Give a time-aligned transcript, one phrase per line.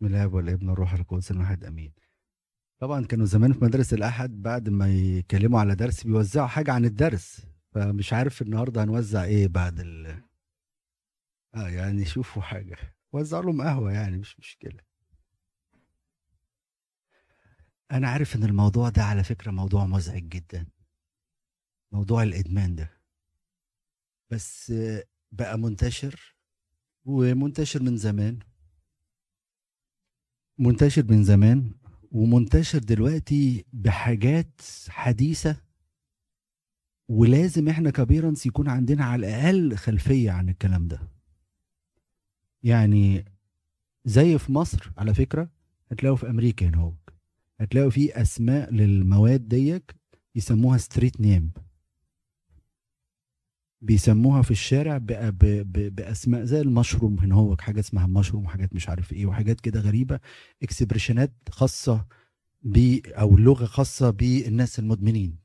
[0.00, 1.92] من الاب والابن والروح القدس الواحد آمين.
[2.78, 7.46] طبعا كانوا زمان في مدرسة الأحد بعد ما يكلموا على درس بيوزعوا حاجة عن الدرس
[7.70, 10.22] فمش عارف النهارده هنوزع إيه بعد ال
[11.54, 12.76] آه يعني شوفوا حاجة.
[13.12, 14.80] وزعوا لهم قهوة يعني مش مشكلة.
[17.92, 20.66] أنا عارف إن الموضوع ده على فكرة موضوع مزعج جدا.
[21.92, 23.00] موضوع الإدمان ده.
[24.30, 24.72] بس
[25.32, 26.36] بقى منتشر
[27.04, 28.38] ومنتشر من زمان.
[30.58, 31.70] منتشر من زمان
[32.12, 35.56] ومنتشر دلوقتي بحاجات حديثة
[37.08, 41.00] ولازم إحنا كبيرنس يكون عندنا على الأقل خلفية عن الكلام ده.
[42.62, 43.24] يعني
[44.04, 45.50] زي في مصر على فكرة
[45.90, 46.92] هتلاقوا في أمريكا هنا
[47.60, 49.94] هتلاقوا في أسماء للمواد ديك
[50.34, 51.52] يسموها street name
[53.86, 59.26] بيسموها في الشارع بأسماء زي المشروم هنا هو حاجة اسمها مشروم وحاجات مش عارف إيه
[59.26, 60.20] وحاجات كده غريبة
[60.62, 62.06] expressionات خاصة
[62.62, 65.38] ب أو لغة خاصة بالناس المدمنين.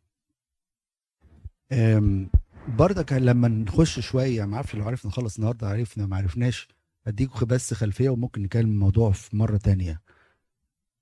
[2.78, 6.68] برضك لما نخش شوية ما أعرفش لو عرفنا نخلص النهارده عرفنا ما عرفناش
[7.08, 10.02] اديكم بس خلفية وممكن نكلم الموضوع في مرة تانية.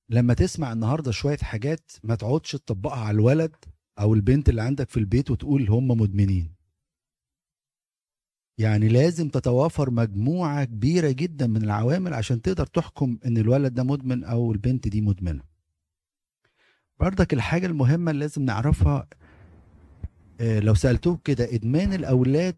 [0.10, 3.56] لما تسمع النهارده شوية حاجات ما تقعدش تطبقها على الولد
[4.00, 6.59] أو البنت اللي عندك في البيت وتقول هم مدمنين.
[8.60, 14.24] يعني لازم تتوافر مجموعة كبيرة جدا من العوامل عشان تقدر تحكم إن الولد ده مدمن
[14.24, 15.44] أو البنت دي مدمنة.
[17.00, 19.08] بردك الحاجة المهمة اللي لازم نعرفها
[20.42, 22.58] آه، لو سألتوه كده إدمان الأولاد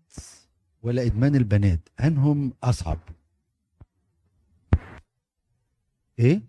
[0.81, 2.99] ولا إدمان البنات؟ أنهم أصعب.
[6.19, 6.41] إيه؟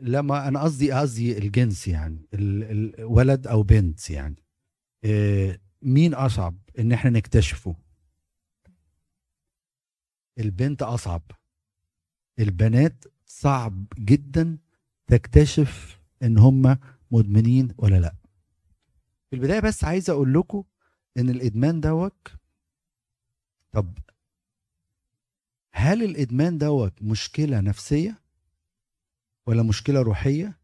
[0.00, 4.36] لما أنا قصدي قصدي الجنس يعني الولد أو بنت يعني.
[5.04, 7.76] آه، مين أصعب؟ إن إحنا نكتشفه.
[10.38, 11.22] البنت أصعب.
[12.38, 14.58] البنات صعب جدا
[15.06, 16.78] تكتشف إن هم
[17.10, 18.14] مدمنين ولا لأ.
[19.30, 20.64] في البداية بس عايز أقول لكم
[21.18, 22.28] إن الإدمان دوت
[23.72, 23.98] طب
[25.72, 28.20] هل الإدمان دوت مشكلة نفسية
[29.46, 30.58] ولا مشكلة روحية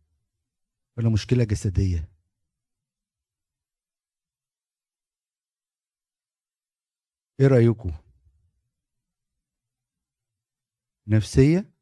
[0.96, 2.07] ولا مشكلة جسدية؟
[7.40, 7.92] إيه رأيكم؟
[11.06, 11.72] نفسية؟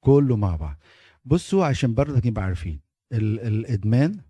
[0.00, 0.76] كله مع بعض.
[1.24, 2.80] بصوا عشان برضك نبقى عارفين
[3.12, 4.20] الإدمان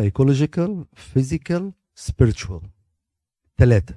[0.00, 0.84] psychological
[1.14, 2.66] physical spiritual.
[3.56, 3.94] ثلاثة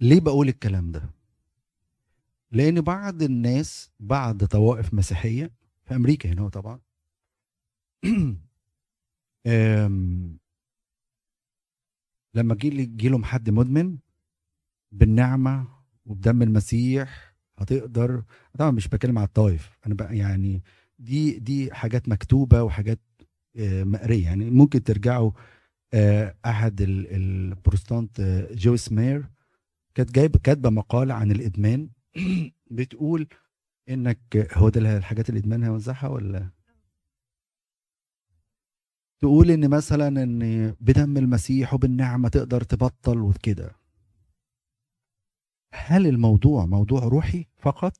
[0.00, 1.10] ليه بقول الكلام ده؟
[2.50, 5.50] لأن بعض الناس بعض طوائف مسيحية
[5.84, 6.80] في أمريكا هنا طبعا
[12.34, 13.98] لما جي لهم حد مدمن
[14.92, 15.68] بالنعمة
[16.06, 18.22] وبدم المسيح هتقدر
[18.58, 20.62] طبعا مش بتكلم على الطائف أنا بقى يعني
[20.98, 23.00] دي دي حاجات مكتوبة وحاجات
[23.56, 24.24] آه، مقرية.
[24.24, 25.30] يعني ممكن ترجعوا
[25.94, 29.26] آه، أحد البروتستانت آه، جويس مير
[29.94, 31.90] كانت جايب كاتبة مقاله عن الإدمان.
[32.70, 33.28] بتقول
[33.88, 36.50] إنك هو ده الحاجات الادمان هيوزعها ولا؟
[39.20, 43.70] تقول إن مثلا إن بدم المسيح وبالنعمة تقدر تبطل وكده.
[45.74, 47.94] هل الموضوع موضوع روحي فقط؟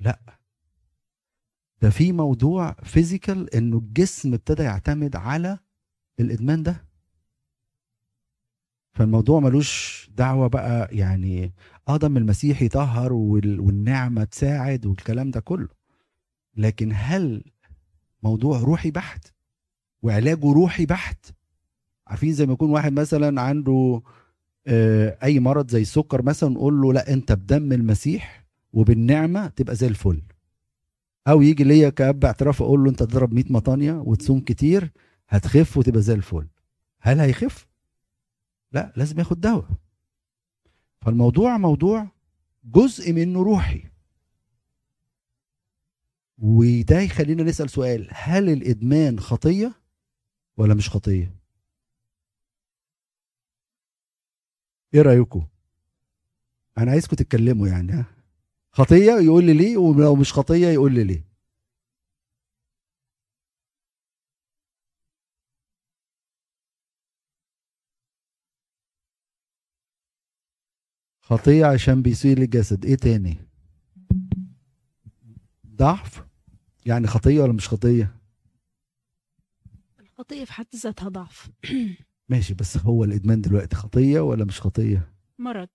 [0.00, 0.38] لا.
[1.82, 5.58] ده في موضوع فيزيكال إنه الجسم ابتدى يعتمد على
[6.20, 6.84] الإدمان ده.
[8.94, 11.52] فالموضوع ملوش دعوة بقى يعني
[11.88, 15.68] آه دم المسيح يطهر والنعمة تساعد والكلام ده كله.
[16.56, 17.44] لكن هل
[18.22, 19.32] موضوع روحي بحت
[20.02, 21.26] وعلاجه روحي بحت.
[22.06, 24.02] عارفين زي ما يكون واحد مثلا عنده
[24.66, 29.86] آه، أي مرض زي السكر مثلا نقول له لا أنت بدم المسيح وبالنعمة تبقى زي
[29.86, 30.22] الفل.
[31.28, 34.90] أو يجي ليا كأب اعتراف أقول له أنت تضرب 100 مطانية وتصوم كتير
[35.28, 36.48] هتخف وتبقى زي الفل.
[37.00, 37.68] هل هيخف؟
[38.72, 39.64] لا لازم ياخد دواء.
[41.00, 42.08] فالموضوع موضوع
[42.64, 43.84] جزء منه روحي.
[46.38, 48.08] وده يخلينا نسأل سؤال.
[48.12, 49.72] هل الإدمان خطية
[50.56, 51.34] ولا مش خطية؟
[54.94, 55.46] إيه رأيكم؟
[56.78, 58.06] أنا عايزكم تتكلموا يعني ها؟
[58.72, 61.24] خطية يقول لي ليه ولو مش خطية يقول لي ليه.
[71.20, 72.84] خطية عشان بيسيء للجسد.
[72.84, 73.36] إيه تاني؟
[75.66, 76.27] ضعف
[76.88, 78.14] يعني خطية ولا مش خطية؟
[80.00, 81.50] الخطية في حد ذاتها ضعف.
[82.28, 85.68] ماشي بس هو الإدمان دلوقتي خطية ولا مش خطية؟ مرض.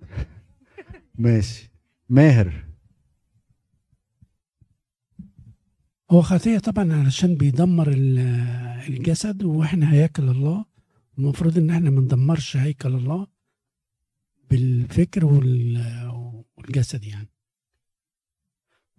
[1.18, 1.70] ماشي.
[2.08, 2.64] ماهر.
[6.10, 8.18] هو خطية طبعا علشان بيدمر ال-
[8.88, 10.64] الجسد وإحنا هياكل الله.
[11.18, 13.26] المفروض إن إحنا ما ندمرش هيكل الله
[14.50, 17.28] بالفكر وال- والجسد يعني.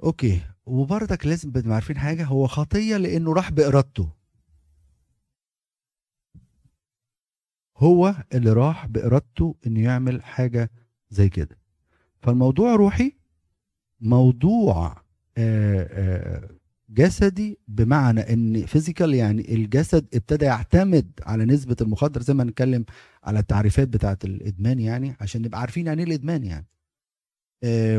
[0.03, 0.41] okay.
[0.65, 4.09] وبرضك لازم نبقى عارفين حاجة هو خطية لأنه راح بإرادته.
[7.77, 10.71] هو اللي راح بإرادته إنه يعمل حاجة
[11.09, 11.57] زي كده.
[12.21, 13.13] فالموضوع روحي
[14.01, 15.03] موضوع
[15.37, 16.49] آه، آه،
[16.89, 22.85] جسدي بمعنى إن physical يعني الجسد ابتدى يعتمد على نسبة المخدر زي ما نتكلم
[23.23, 26.65] على التعريفات بتاعة الإدمان يعني عشان نبقى عارفين يعني إيه الإدمان يعني.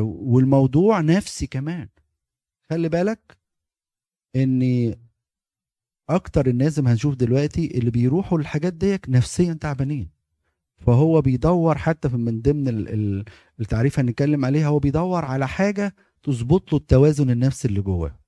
[0.01, 1.89] والموضوع نفسي كمان
[2.71, 3.37] خلي بالك
[4.37, 4.95] ان
[6.09, 10.11] أكتر الناس ما هنشوف دلوقتي اللي بيروحوا الحاجات ديك نفسيا تعبانين
[10.77, 13.25] فهو بيدور حتى من ضمن ال- ال-
[13.61, 18.19] التعريف هنتكلم عليها هو بيدور على حاجة تظبط له التوازن النفسي اللي جواه.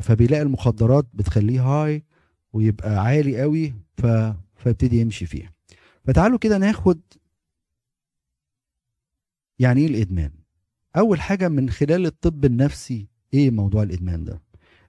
[0.00, 2.04] فبيلاقي المخدرات بتخليه هاي
[2.52, 3.74] ويبقى عالي قوي.
[4.56, 5.52] فيبتدي يمشي فيها
[6.04, 7.00] فتعالوا كده ناخد
[9.58, 10.30] يعني إيه الإدمان؟
[10.96, 14.42] أول حاجة من خلال الطب النفسي إيه موضوع الإدمان ده؟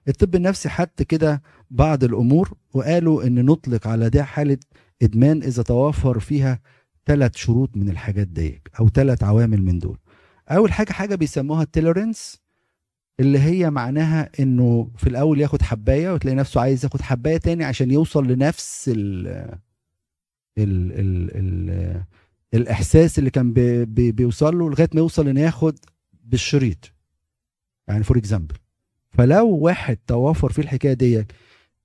[0.08, 4.58] الطب النفسي حط كده بعض الأمور وقالوا إن نطلق على ده حالة
[5.02, 6.60] إدمان إذا توافر فيها
[7.06, 9.98] ثلاث شروط من الحاجات دي أو ثلاث عوامل من دول.
[10.50, 12.40] أول حاجة حاجة بيسموها التوليرنس
[13.20, 17.90] اللي هي معناها إنه في الأول ياخد حباية وتلاقي نفسه عايز ياخد حباية تاني عشان
[17.90, 19.26] يوصل لنفس ال
[20.58, 22.02] ال ال ال
[22.54, 25.78] الإحساس اللي كان بي بي بيوصل له لغاية ما يوصل انه ياخد
[26.24, 26.92] بالشريط.
[27.88, 28.54] يعني for example
[29.10, 31.32] فلو واحد توافر فيه الحكاية ديت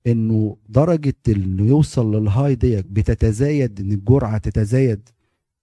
[0.06, 5.08] إنه درجة إنه يوصل لل high ديت بتتزايد إن الجرعة تتزايد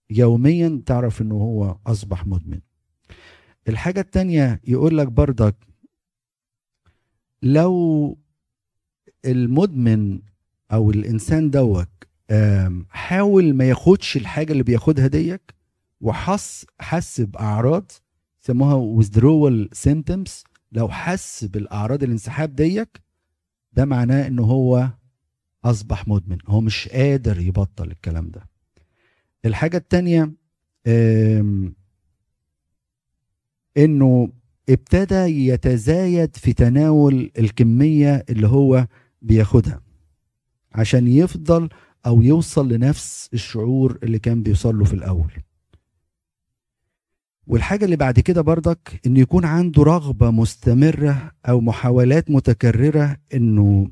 [0.09, 2.59] يوميا تعرف إنه هو أصبح مدمن.
[3.67, 5.55] الحاجة التانية يقول لك بردك
[7.43, 8.17] لو
[9.25, 10.19] المدمن
[10.71, 11.89] أو الإنسان دوت
[12.89, 15.53] حاول ما ياخدش الحاجة اللي بياخدها ديك
[16.01, 17.91] وحس حس بأعراض
[18.43, 20.43] يسموها withdrawal symptoms.
[20.71, 23.01] لو حس بالأعراض الانسحاب ديك
[23.73, 24.89] ده معناه انه هو
[25.65, 28.47] أصبح مدمن هو مش قادر يبطل الكلام ده.
[29.45, 30.31] الحاجة التانية
[30.87, 31.75] آم،
[33.77, 34.29] إنه
[34.69, 38.87] ابتدى يتزايد في تناول الكمية اللي هو
[39.21, 39.81] بياخدها.
[40.71, 41.69] عشان يفضل
[42.05, 45.31] أو يوصل لنفس الشعور اللي كان بيوصل له في الأول.
[47.47, 53.91] والحاجة اللي بعد كده برضك انه يكون عنده رغبة مستمرة أو محاولات متكررة إنه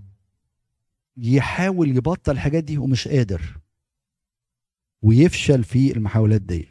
[1.18, 3.58] يحاول يبطل الحاجات دي ومش قادر
[5.02, 6.68] ويفشل في المحاولات دي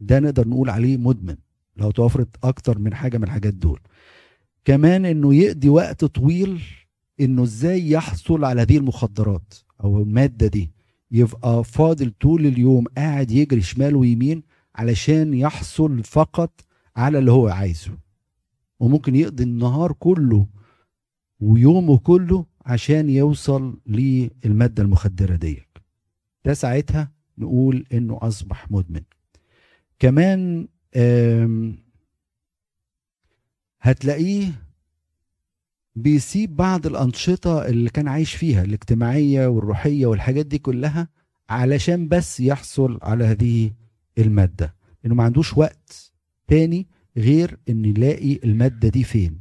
[0.00, 1.36] ده نقدر نقول عليه مدمن
[1.76, 3.80] لو توفرت أكتر من حاجة من الحاجات دول.
[4.64, 6.62] كمان إنه يقضي وقت طويل
[7.20, 9.54] إنه إزاي يحصل على هذه المخدرات.
[9.84, 10.70] أو المادة دي
[11.10, 14.42] يبقى فاضل طول اليوم قاعد يجري شمال ويمين
[14.74, 16.60] علشان يحصل فقط
[16.96, 17.90] على اللي هو عايزه.
[18.80, 20.46] وممكن يقضي النهار كله
[21.40, 25.62] ويومه كله عشان يوصل للمادة المخدرة دي
[26.44, 29.02] ده ساعتها نقول إنه أصبح مدمن.
[29.98, 30.68] كمان
[33.80, 34.52] هتلاقيه
[35.94, 41.08] بيسيب بعض الأنشطة اللي كان عايش فيها الاجتماعية والروحية والحاجات دي كلها
[41.50, 43.70] علشان بس يحصل على هذه
[44.18, 44.74] المادة.
[45.06, 46.12] انه ما عندوش وقت
[46.48, 49.40] تاني غير إن يلاقي المادة دي فين.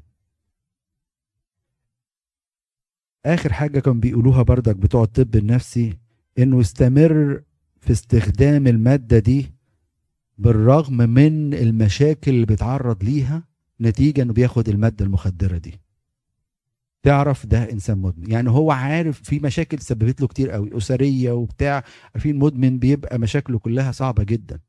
[3.26, 5.98] آخر حاجة كانوا بيقولوها بردك بتوع الطب النفسي
[6.40, 7.44] إنه يستمر
[7.80, 9.54] في استخدام المادة دي
[10.38, 13.44] بالرغم من المشاكل اللي بيتعرض ليها
[13.82, 15.81] نتيجة إنه بياخد المادة المخدرة دي.
[17.04, 18.32] تعرف ده إنسان مدمن.
[18.32, 21.84] يعني هو عارف في مشاكل سببت له كتير قوي أسرية وبتاع
[22.16, 24.60] عارفين مدمن بيبقى مشاكله كلها صعبة جدا.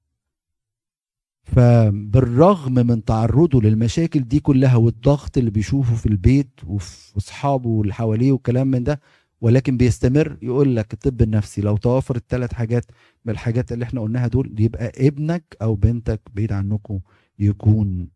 [1.45, 8.33] فبالرغم من تعرضه للمشاكل دي كلها والضغط اللي بيشوفه في البيت وفي أصحابه واللي حواليه
[8.33, 9.01] والكلام من ده
[9.41, 12.85] ولكن بيستمر يقول لك الطب النفسي لو توفر الثلاث حاجات
[13.25, 17.01] من الحاجات اللي إحنا قلناها دول يبقى ابنك أو بنتك بعيد عنكم
[17.39, 18.09] يكون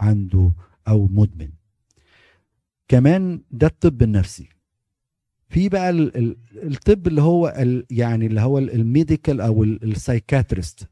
[0.00, 0.52] عنده
[0.88, 1.48] أو مدمن.
[2.92, 4.48] كمان ده الطب النفسي.
[5.48, 6.36] في بقى ال- ال-
[6.72, 7.48] الطب اللي هو
[7.90, 10.88] يعني اللي هو ال medical أو ال psychiatrist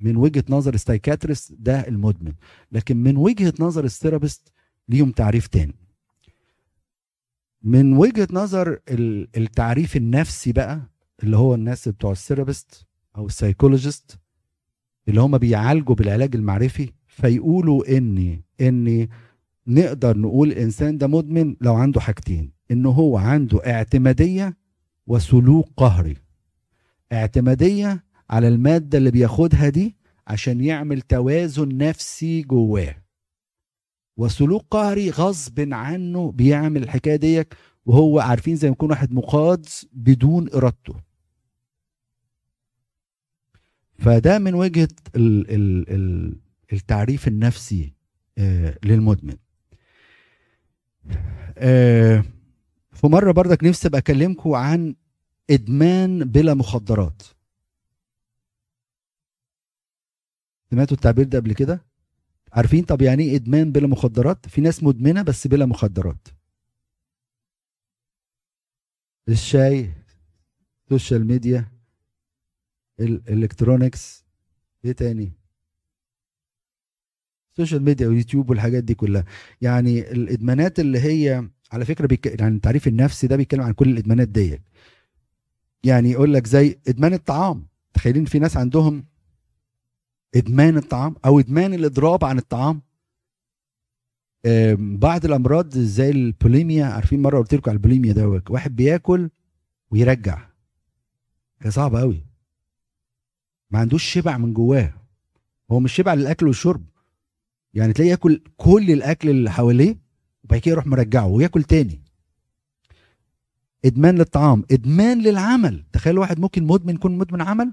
[0.00, 2.32] من وجهة نظر ال psychiatrist ده المدمن.
[2.72, 4.52] لكن من وجهة نظر ال therapist
[4.88, 5.74] ليهم تعريف تاني.
[7.62, 10.82] من وجهة نظر ال- التعريف النفسي بقى
[11.22, 14.18] اللي هو الناس بتوع ال therapist أو ال psychologist
[15.08, 19.08] اللي هم بيعالجوا بالعلاج المعرفي فيقولوا ان ان
[19.66, 24.56] نقدر نقول الانسان ده مدمن لو عنده حاجتين إن هو عنده اعتمادية
[25.06, 26.16] وسلوك قهري.
[27.12, 33.02] اعتمادية على المادة اللي بياخدها دي عشان يعمل توازن نفسي جواه.
[34.16, 37.54] وسلوك قهري غصب عنه بيعمل الحكاية ديت
[37.86, 40.94] وهو عارفين زي ما يكون واحد مقاد بدون إرادته.
[43.98, 46.36] فده من وجهة ال ال ال
[46.72, 47.92] التعريف النفسي
[48.38, 49.36] آه، للمدمن.
[51.58, 52.24] آه،
[52.92, 54.94] في مرة برضك نفسي أبقى أكلمكم عن
[55.50, 57.22] إدمان بلا مخدرات.
[60.70, 61.84] سمعتوا التعبير ده قبل كده؟
[62.52, 66.28] عارفين طب يعني إيه إدمان بلا مخدرات؟ في ناس مدمنة بس بلا مخدرات.
[69.28, 69.90] الشاي
[70.84, 71.72] ال social media
[73.00, 74.24] ال electronics
[74.84, 75.32] إيه تاني؟
[77.52, 79.24] ال social media ويوتيوب والحاجات دي كلها.
[79.60, 82.26] يعني الإدمانات اللي هي على فكرة بيك...
[82.40, 84.62] يعني التعريف النفسي ده بيتكلم عن كل الإدمانات ديت.
[85.84, 87.66] يعني يقول لك زي إدمان الطعام.
[87.94, 89.04] تخيلين في ناس عندهم
[90.34, 92.82] إدمان الطعام أو إدمان الإضراب عن الطعام.
[94.78, 99.30] بعض الأمراض زي البوليميا عارفين مرة قلت لكم على البوليميا ده واحد بياكل
[99.90, 100.48] ويرجع.
[101.60, 102.24] هي صعبه قوي
[103.70, 104.94] ما عندوش شبع من جواه.
[105.70, 106.84] هو مش شبع للأكل والشرب.
[107.74, 109.98] يعني تلاقيه ياكل كل الأكل اللي حواليه
[110.44, 112.02] وبعد كده يروح مرجعه وياكل تاني.
[113.84, 115.84] إدمان للطعام إدمان للعمل.
[115.92, 117.72] تخيل واحد ممكن مدمن يكون مدمن عمل؟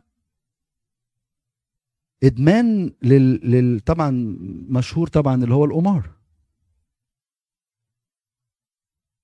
[2.23, 3.51] إدمان لل...
[3.51, 3.79] لل...
[3.79, 4.37] طبعا
[4.69, 6.09] مشهور طبعا اللي هو القمار.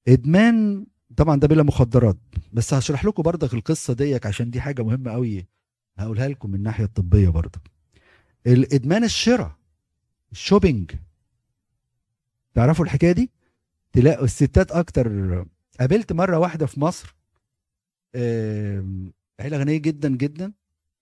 [0.07, 0.85] إدمان
[1.17, 2.17] طبعا ده بلا مخدرات.
[2.53, 5.47] بس هشرح لكم برضك القصة ديك عشان دي حاجة مهمة قوي
[5.97, 7.71] هقولها لكم من الناحية الطبية برضك.
[8.47, 9.55] الإدمان الشراء.
[10.31, 10.91] الشوبينج
[12.53, 13.29] تعرفوا الحكاية دي؟
[13.93, 15.45] تلاقوا الستات أكتر.
[15.79, 17.15] قابلت مرة واحدة في مصر
[19.39, 20.53] عيلة غنية جدا جدا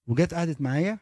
[0.08, 1.00] وجت قعدت معايا.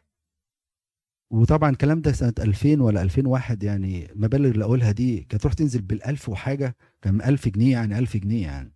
[1.29, 5.81] وطبعا الكلام ده سنة 2000 ولا 2001 يعني المبالغ اللي أقولها دي كانت تروح تنزل
[5.81, 8.71] بالألف وحاجة كان 1000 جنيه يعني 1000 جنيه يعني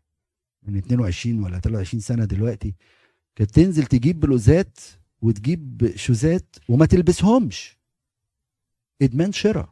[0.64, 2.76] من 22 ولا 23 سنة دلوقتي.
[3.36, 4.80] كانت تنزل تجيب بلوزات
[5.22, 7.78] وتجيب شوزات وما تلبسهمش.
[9.02, 9.70] إدمان شراء.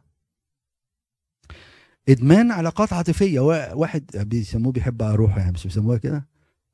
[2.08, 3.40] إدمان علاقات عاطفية.
[3.40, 6.26] وا- واحد بيسموه بيحب أروح يعني مش بيسموها كده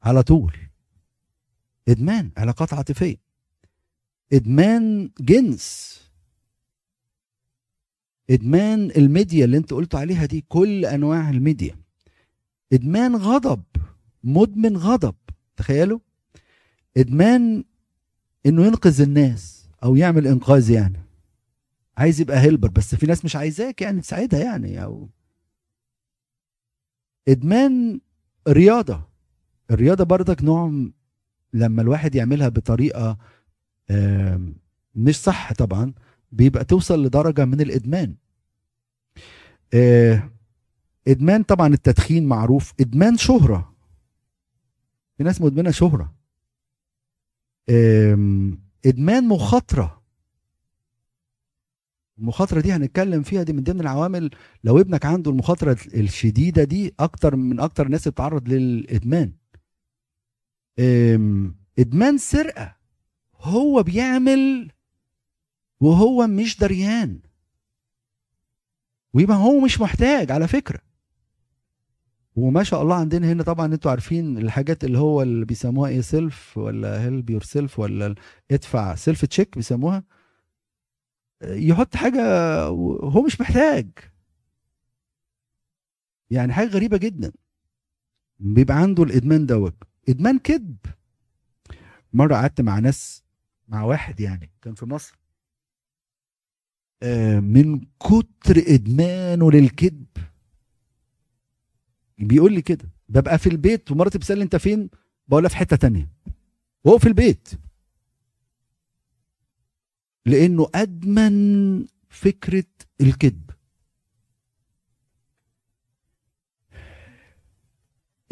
[0.02, 0.57] على طول.
[1.88, 3.16] إدمان علاقات عاطفية.
[4.33, 6.00] إدمان جنس.
[8.30, 11.76] إدمان الميديا اللي أنت قلت عليها دي كل أنواع الميديا.
[12.73, 13.62] إدمان غضب.
[14.25, 15.14] مدمن غضب.
[15.57, 15.99] تخيلوا؟
[16.97, 17.64] إدمان
[18.47, 21.00] إنه ينقذ الناس أو يعمل إنقاذ يعني.
[22.00, 25.09] عايز يبقى هيلبر بس في ناس مش عايزاك يعني تساعدها يعني أو
[27.28, 28.00] إدمان
[28.49, 29.09] رياضة.
[29.71, 30.88] الرياضة برضك نوع
[31.52, 33.19] لما الواحد يعملها بطريقة
[34.95, 35.92] مش صح طبعا
[36.33, 38.14] بيبقى توصل لدرجة من الإدمان.
[39.75, 40.30] آه،
[41.09, 43.75] إدمان طبعا التدخين معروف إدمان شهرة.
[45.19, 46.14] في ناس مدمنة شهرة.
[48.87, 50.00] إدمان مخاطرة.
[52.21, 54.31] المخاطرة دي هنتكلم فيها دي من ضمن العوامل
[54.65, 59.33] لو ابنك عنده المخاطرة الشديدة دي أكتر من أكتر الناس بتتعرض للإدمان.
[61.79, 62.77] إدمان سرقة.
[63.41, 64.71] هو بيعمل
[65.81, 67.21] وهو مش دريان.
[69.15, 70.81] ويبقى هو مش محتاج على فكرة.
[72.37, 76.59] وما شاء الله عندنا هنا طبعا أنتوا عارفين الحاجات اللي هو اللي بيسموها إيه self
[76.59, 78.15] ولا help yourself ولا
[78.50, 80.05] ادفع self check بيسموها.
[81.43, 82.23] يحط حاجة
[83.03, 83.89] هو مش محتاج.
[86.31, 87.33] يعني حاجة غريبة جدا.
[88.39, 89.75] بيبقى عنده الإدمان دوت.
[90.09, 90.77] إدمان كذب.
[92.13, 93.25] مرة قعدت مع ناس
[93.69, 95.19] مع واحد يعني كان في مصر.
[97.03, 100.07] آه، من كتر إدمانه للكذب.
[102.19, 102.91] بيقول لي كده.
[103.09, 104.91] ببقى في البيت ومراتي بتسألني أنت فين؟
[105.29, 106.09] بقول لها في حتة تانية.
[106.85, 107.49] وهو في البيت.
[110.27, 112.65] لأنه أدمن فكرة
[113.00, 113.50] الكذب.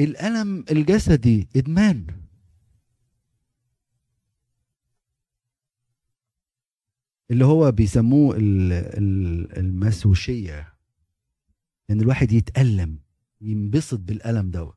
[0.00, 2.07] الألم الجسدي إدمان.
[7.30, 10.75] اللي هو بيسموه ال- ال- المسوشية.
[11.90, 12.99] إن الواحد يتألم
[13.40, 14.75] ينبسط بالألم دوت.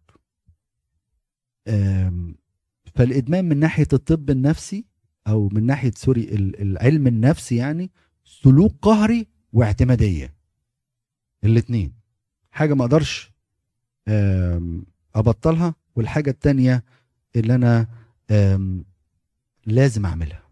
[2.96, 4.86] فالإدمان من ناحية الطب النفسي
[5.28, 7.92] أو من ناحية سوري ال- العلم النفسي يعني
[8.24, 10.34] سلوك قهري واعتمادية.
[11.44, 11.94] الاثنين
[12.51, 13.32] حاجة ما أقدرش
[15.16, 16.84] أبطلها والحاجة التانية
[17.36, 17.88] اللي أنا
[19.66, 20.44] لازم أعملها.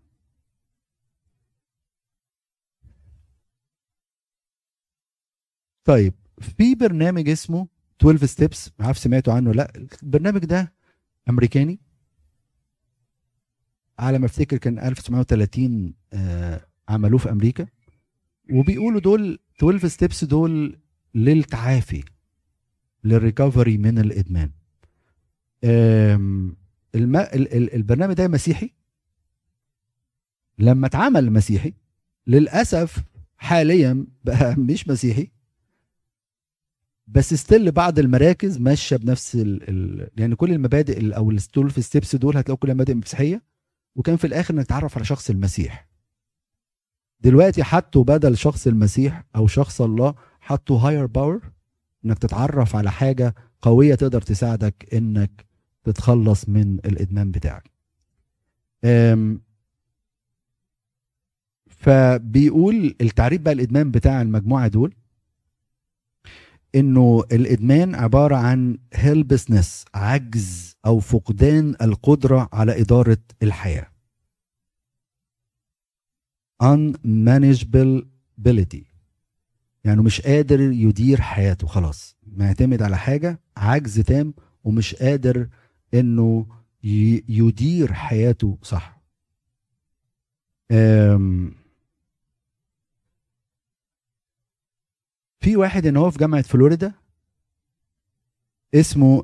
[5.86, 7.68] طيب في برنامج اسمه
[8.02, 9.74] 12 ستيبس ما عارف سمعتوا عنه لأ.
[10.04, 10.74] البرنامج ده
[11.30, 11.80] أمريكاني.
[14.00, 17.68] على ما افتكر كان 1930 آه، عملوه في أمريكا.
[18.53, 20.79] وبيقولوا دول 12 steps دول
[21.15, 22.03] للتعافي
[23.04, 24.51] لل recovery من الإدمان.
[25.63, 27.15] الم...
[27.18, 28.70] ال- ال- البرنامج ده مسيحي.
[30.60, 31.74] لما اتعمل مسيحي
[32.27, 33.03] للأسف
[33.38, 35.32] حاليا بقى مش مسيحي.
[37.08, 39.70] بس still بعض المراكز ماشية بنفس ال...
[39.70, 40.10] ال...
[40.18, 43.41] يعني كل المبادئ ال- أو ال twelve steps دول هتلاقوا كلها مبادئ مسيحية.
[43.96, 45.88] وكان في الآخر انك تتعرف على شخص المسيح.
[47.22, 51.42] دلوقتي حطوا بدل شخص المسيح أو شخص الله حطوا higher power
[52.05, 55.46] إنك تتعرف على حاجة قوية تقدر تساعدك إنك
[55.84, 57.72] تتخلص من الإدمان بتاعك.
[61.69, 64.96] فبيقول التعريف بقى الإدمان بتاع المجموعة دول
[66.75, 73.92] إنه الإدمان عبارة عن helplessness عجز أو فقدان القدرة على إدارة الحياة.
[76.64, 78.84] Unmanageability.
[79.84, 82.16] يعني مش قادر يدير حياته خلاص.
[82.28, 84.34] معتمد على حاجة عجز تام
[84.64, 85.50] ومش قادر
[85.94, 86.48] إنه
[87.30, 89.00] يدير حياته صح.
[95.40, 96.94] في واحد ان هو في جامعة فلوريدا.
[98.76, 99.24] اسمه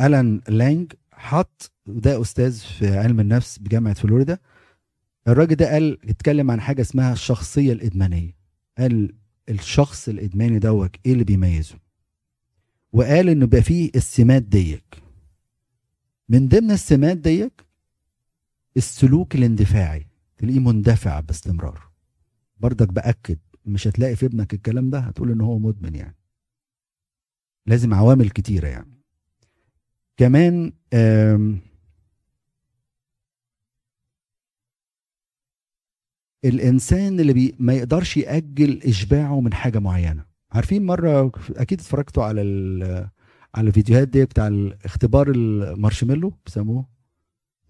[0.00, 0.92] ألان لانج.
[1.12, 4.38] حط ده أستاذ في علم النفس بجامعة فلوريدا.
[5.28, 8.36] الراجل ده قال اتكلم عن حاجة اسمها الشخصية الإدمانية.
[8.78, 9.14] قال
[9.48, 11.74] الشخص الإدماني دوت إيه اللي بيميزه؟
[12.92, 15.02] وقال إنه بقى فيه السمات ديك.
[16.28, 17.64] من ضمن السمات ديك
[18.76, 20.06] السلوك الاندفاعي.
[20.38, 21.88] تلاقيه مندفع باستمرار.
[22.60, 26.16] برضك بأكد مش هتلاقي في ابنك الكلام ده هتقول إن هو مدمن يعني.
[27.66, 29.00] لازم عوامل كتيرة يعني.
[30.16, 30.72] كمان
[36.44, 40.24] الإنسان اللي بي ما يقدرش يأجل إشباعه من حاجة معينة.
[40.52, 42.40] عارفين مرة أكيد اتفرجتوا على
[43.54, 46.88] على الفيديوهات دي بتاع الاختبار المارشميلو بيسموه؟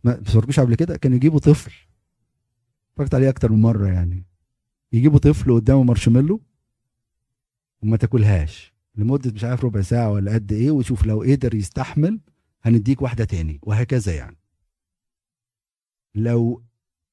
[0.04, 1.72] ما بتفرجوش قبل كده؟ كانوا يجيبوا طفل.
[2.92, 4.26] اتفرجت عليه أكتر من مرة يعني.
[4.92, 6.40] يجيبوا طفل قدامه مارشميلو
[7.82, 8.73] وما تاكلهاش.
[8.96, 12.20] لمدة مش عارف ربع ساعة ولا قد إيه وشوف لو قدر يستحمل
[12.62, 14.36] هنديك واحدة تاني وهكذا يعني.
[16.14, 16.62] لو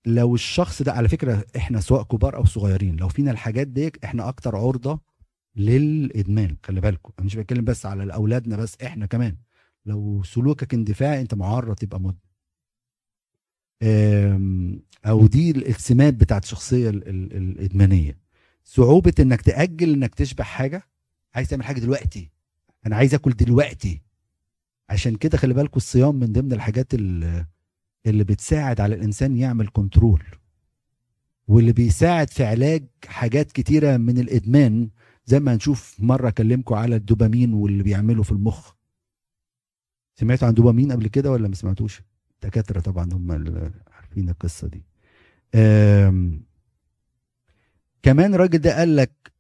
[0.06, 4.30] لو الشخص ده على فكرة إحنا سواء كبار أو صغيرين لو فينا الحاجات دي إحنا
[4.30, 5.00] أكتر عرضة
[5.56, 9.38] للإدمان خلي بالكم أنا مش بتكلم بس على أولادنا بس إحنا كمان.
[9.86, 12.16] لو سلوكك اندفاعي أنت معرض تبقى مدمن
[15.06, 18.18] أو دي السمات بتاعت الشخصية ال- ال- الإدمانية.
[18.64, 20.84] صعوبة إنك تأجل إنك تشبع حاجة
[21.36, 22.30] عايز تعمل حاجة دلوقتي.
[22.86, 24.02] أنا عايز آكل دلوقتي.
[24.90, 27.46] عشان كده خلي بالكم الصيام من ضمن الحاجات اللي,
[28.06, 30.24] بتساعد على الإنسان يعمل كنترول
[31.48, 34.90] واللي بيساعد في علاج حاجات كتيرة من الإدمان
[35.26, 38.74] زي ما هنشوف مرة اكلمكم على الدوبامين واللي بيعمله في المخ.
[40.16, 42.02] سمعتوا عن دوبامين قبل كده ولا ما سمعتوش؟
[42.44, 43.32] دكاترة طبعا هم
[43.92, 44.84] عارفين القصة دي.
[48.04, 49.31] كمان الراجل ده قال لك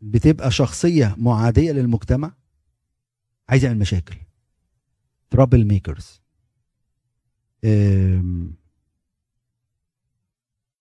[0.00, 2.34] بتبقى شخصية معادية للمجتمع
[3.48, 4.16] عايز يعمل مشاكل.
[5.30, 6.20] trouble makers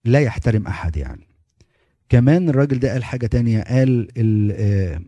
[0.06, 1.28] لا يحترم أحد يعني.
[2.10, 5.02] كمان الراجل ده قال حاجة تانية قال ال- آه،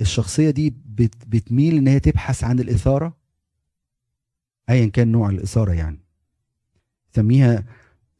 [0.00, 3.16] الشخصية دي بت- بتميل إن هي تبحث عن الإثارة
[4.70, 5.98] ايا كان نوع الإثارة يعني.
[7.14, 7.64] سميها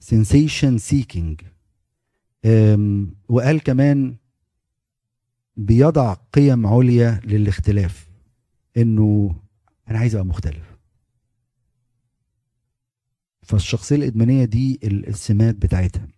[0.05, 1.45] sensation seeking.
[3.29, 4.17] وقال كمان
[5.57, 8.09] بيضع قيم عليا للاختلاف
[8.77, 9.35] إنه
[9.89, 10.73] أنا عايز أبقى مختلف.
[13.43, 16.09] فالشخصية الإدمانية دي ال- السمات بتاعتها.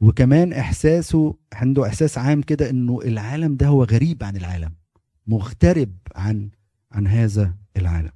[0.00, 4.72] وكمان إحساسه عنده إحساس عام كده إنه العالم ده هو غريب عن العالم
[5.26, 6.50] مغترب عن
[6.92, 8.12] عن هذا العالم.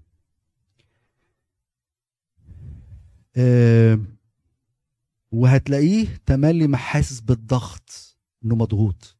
[5.32, 9.16] وهتلاقيه تملي مع حاسس بالضغط انه مضغوط.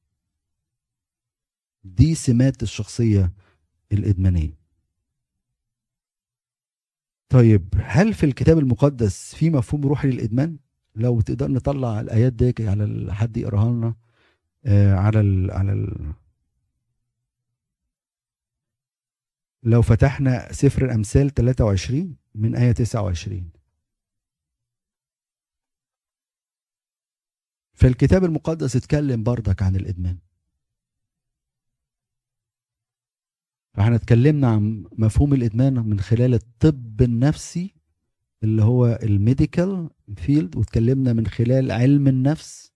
[1.84, 3.32] دي سمات الشخصية
[3.92, 4.58] الإدمانية.
[7.28, 10.58] طيب هل في الكتاب المقدس في مفهوم روحي للإدمان؟
[10.94, 13.94] لو تقدر نطلع الآيات دي على حد يقراها لنا
[14.66, 16.12] آه، على ال على ال
[19.62, 23.50] لو فتحنا سفر الأمثال 23 من آية 29
[27.76, 30.18] فالكتاب المقدس اتكلم بردك عن الإدمان.
[33.74, 37.74] فاحنا اتكلمنا عن مفهوم الإدمان من خلال الطب النفسي
[38.42, 42.72] اللي هو الميديكال فيلد واتكلمنا من خلال علم النفس.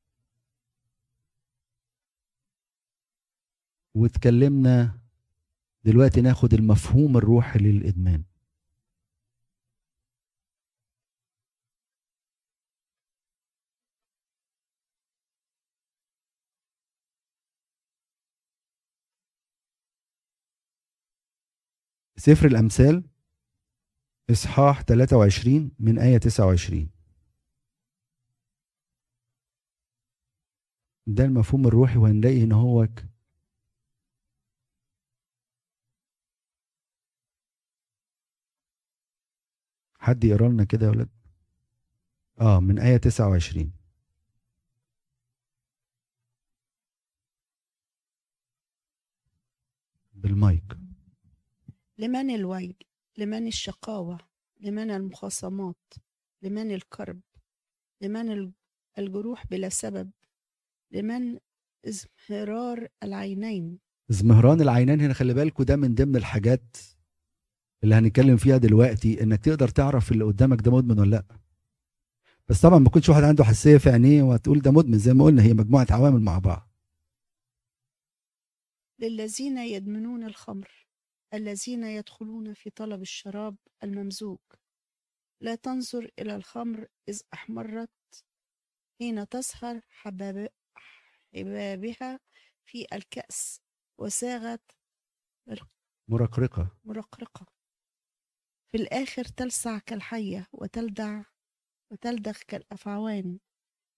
[3.95, 4.99] واتكلمنا
[5.85, 8.30] دلوقتي ناخد المفهوم الروحي للإدمان.
[22.21, 23.05] سفر الأمثال
[24.31, 26.91] إصحاح 23 من آية 29
[31.07, 32.89] ده المفهوم الروحي وهنلاقي إن هو
[39.99, 41.09] حد يقرأ لنا كده يا ولاد؟
[42.41, 43.73] آه من آية 29
[50.15, 50.80] بالمايك.
[52.01, 52.75] لمن الويل
[53.19, 54.19] لمن الشقاوة
[54.61, 55.95] لمن المخاصمات
[56.43, 57.21] لمن الكرب
[58.01, 58.53] لمن ال-
[58.99, 60.11] الجروح بلا سبب
[60.91, 61.39] لمن
[61.89, 63.79] ازمهرار العينين.
[64.11, 66.77] ازمهران العينين هنا خلي بالكوا ده من ضمن الحاجات
[67.85, 71.25] اللي هنتكلم فيها دلوقتي إنك تقدر تعرف اللي قدامك ده مدمن ولا لأ.
[72.49, 75.43] بس طبعا ما يكونش واحد عنده حساسية في عينيه وهتقول ده مدمن زي ما قلنا
[75.43, 76.71] هي مجموعة عوامل مع بعض.
[78.99, 80.87] للذين يدمنون الخمر.
[81.35, 84.39] الذين يدخلون في طلب الشراب الممزوج.
[85.41, 87.91] لا تنظر إلى الخمر إذ أحمرت
[89.01, 90.49] حين تسهر حباب
[91.35, 92.21] حبابها
[92.65, 93.61] في الكأس
[93.99, 94.63] وساغت
[96.09, 96.77] مرقرقة.
[96.85, 97.47] مرقرقة.
[98.73, 101.23] في الآخر تلسع كالحية وتلدع
[101.93, 103.39] وتلدغ كالأفعوان.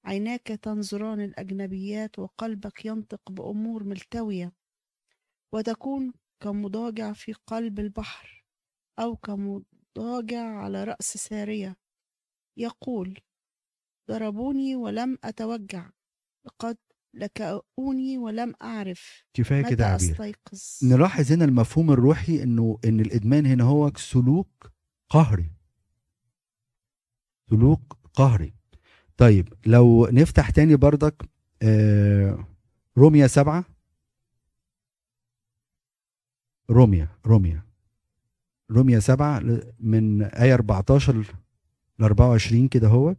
[0.04, 4.52] عيناك تنظران الأجنبيات وقلبك ينطق بأمور ملتوية.
[5.52, 6.12] وتكون
[6.42, 8.44] كمضاجع في قلب البحر
[8.98, 11.76] أو كمضاجع على رأس سارية.
[12.56, 13.20] يقول
[14.10, 15.90] ضربوني ولم أتوجع
[16.46, 16.76] لقد
[17.14, 20.10] لكؤوني ولم أعرف كفاية كده عبير.
[20.10, 20.60] أستيقظ.
[20.82, 24.72] نلاحظ هنا المفهوم الروحي إنه إن الإدمان هنا هو سلوك
[25.10, 25.50] قهري.
[27.50, 28.54] سلوك قهري.
[29.16, 31.22] طيب لو نفتح تاني بردك
[31.62, 32.46] آه،
[32.98, 33.71] روميا سبعة.
[36.70, 37.62] روميا روميا.
[38.70, 39.40] روميا سبعة
[39.80, 41.16] من آية 14
[41.98, 43.16] ل 24 كده هو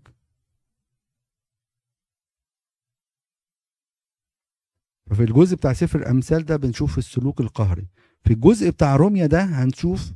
[5.10, 7.88] ففي الجزء بتاع سفر الأمثال ده بنشوف السلوك القهري.
[8.24, 10.14] في الجزء بتاع روميا ده هنشوف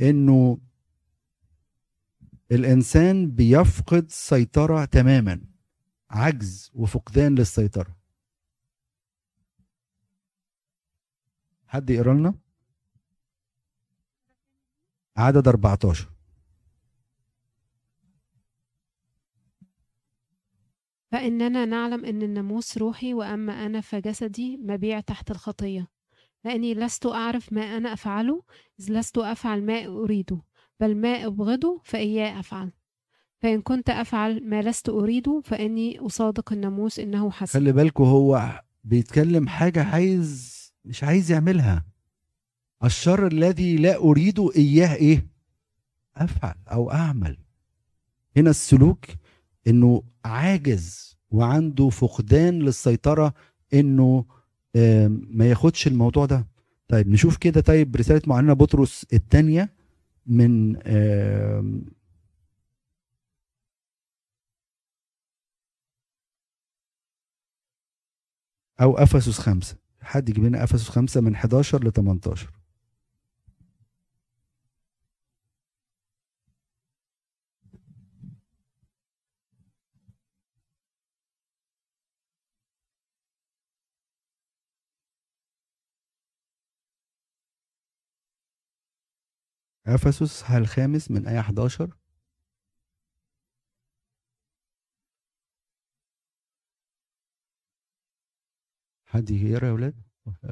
[0.00, 0.58] إنه
[2.52, 5.40] الإنسان بيفقد سيطرة تماما
[6.10, 7.96] عجز وفقدان للسيطرة.
[11.66, 12.34] حد يقرأ لنا؟
[15.16, 16.08] عدد 14
[21.12, 25.88] فإننا نعلم أن الناموس روحي وأما أنا فجسدي مبيع تحت الخطية.
[26.44, 28.42] لأني لست أعرف ما أنا أفعله
[28.80, 30.42] إذ لست أفعل ما أريده
[30.80, 32.72] بل ما أبغضه فإياه أفعل.
[33.42, 37.58] فإن كنت أفعل ما لست أريده فإني أصادق الناموس إنه حسن.
[37.58, 40.52] خلي بالكوا هو بيتكلم حاجة عايز
[40.84, 41.91] مش عايز يعملها.
[42.84, 45.26] الشر الذي لا اريده إياه إيه؟
[46.16, 47.38] أفعل أو أعمل.
[48.36, 49.04] هنا السلوك
[49.66, 53.34] إنه عاجز وعنده فقدان للسيطرة
[53.74, 54.24] إنه
[54.76, 56.46] آم، ما ياخدش الموضوع ده.
[56.88, 59.72] طيب نشوف كده طيب رسالة معلمنا بطرس الثانية
[60.26, 61.84] من آم،
[68.80, 69.76] أو أفسس خمسة.
[70.00, 72.50] حد يجيب لنا أفسس خمسة من 11 ل 18
[89.86, 91.96] أفسس الخامس من آية 11
[99.06, 100.02] حد يقرأ يا ولاد؟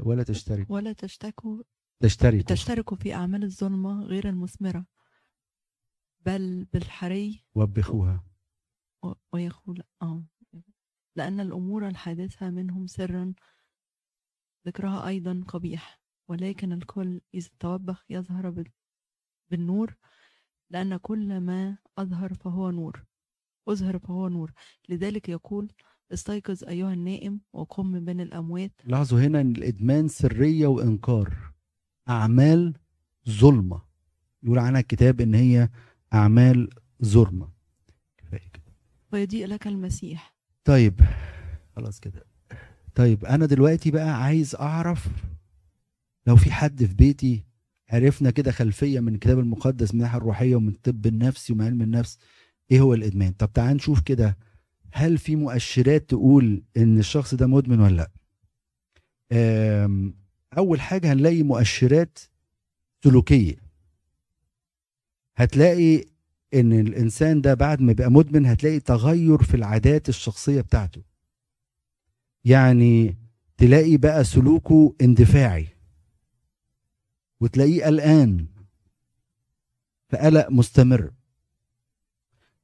[0.03, 0.71] ولا تشترك.
[0.71, 1.63] ولا تشتكوا.
[2.03, 4.87] تشترك تشتركوا في أعمال الظلمة غير المثمرة.
[6.27, 7.45] بل بالحري.
[7.55, 8.25] وبخوها.
[9.05, 10.25] و- ويقول آه.
[11.17, 13.35] لأن الأمور الحادثة منهم سرا
[14.67, 16.01] ذكرها أيضا قبيح.
[16.29, 18.73] ولكن الكل إذا توبخ يظهر بال-
[19.51, 19.95] بالنور
[20.71, 23.05] لأن كل ما أظهر فهو نور
[23.69, 24.53] أظهر فهو نور.
[24.89, 25.73] لذلك يقول
[26.13, 28.73] استيقظ أيها النائم وقم من بين الأموات.
[28.85, 31.53] لاحظوا هنا إن الإدمان سرية وإنكار.
[32.09, 32.75] أعمال
[33.29, 33.83] ظلمة.
[34.43, 35.69] يقول عنها الكتاب إن هي
[36.15, 36.71] أعمال
[37.05, 37.53] ظلمة.
[38.19, 38.49] كفاية.
[38.53, 38.73] كده
[39.13, 40.35] ويضيء لك المسيح.
[40.65, 41.01] طيب.
[41.77, 42.27] خلاص كده.
[42.95, 45.09] طيب أنا دلوقتي بقى عايز أعرف
[46.27, 47.45] لو في حد في بيتي
[47.91, 52.19] عرفنا كده خلفية من الكتاب المقدس من الناحية الروحية ومن الطب النفسي ومن علم النفس
[52.71, 54.37] إيه هو الإدمان؟ طب تعال نشوف كده
[54.93, 58.11] هل في مؤشرات تقول إن الشخص ده مدمن ولا لأ؟
[60.59, 62.19] أول حاجة هنلاقي مؤشرات
[63.05, 63.55] سلوكية.
[65.37, 66.05] هتلاقي
[66.55, 71.03] إن الإنسان ده بعد ما يبقى مدمن هتلاقي تغير في العادات الشخصية بتاعته.
[72.45, 73.17] يعني
[73.57, 75.67] تلاقي بقى سلوكه اندفاعي.
[77.41, 78.47] وتلاقيه قلقان.
[80.09, 81.11] فقلق مستمر.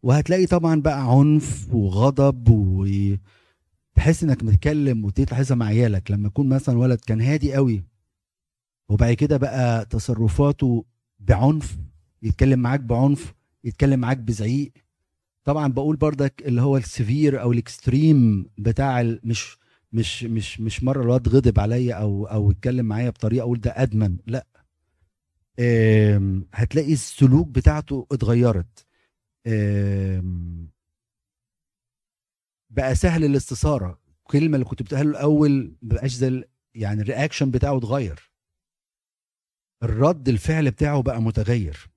[0.03, 6.11] وهتلاقي طبعا بقى عنف وغضب وتحس إنك متكلم وتحسها مع عيالك.
[6.11, 7.85] لما يكون مثلا ولد كان هادي قوي
[8.89, 10.85] وبعد كده بقى تصرفاته
[11.21, 11.79] بعنف
[12.23, 13.35] يتكلم معاك بعنف
[13.65, 14.73] يتكلم معاك بزعيق.
[15.45, 19.59] طبعا بقول بردك اللي هو ال severe أو ال extreme بتاع مش
[19.93, 24.17] مش مش مش مرة الواد غضب عليا أو أو اتكلم معايا بطريقة أقول ده أدمن.
[24.27, 24.47] لا.
[26.55, 28.87] هتلاقي السلوك بتاعته اتغيرت.
[32.71, 34.01] بقى سهل الاستثارة.
[34.27, 38.31] الكلمة اللي كنت بتقولها له الأول مبقاش زي ال- يعني الرياكشن بتاعه اتغير.
[39.83, 41.91] الرد الفعل بتاعه بقى متغير.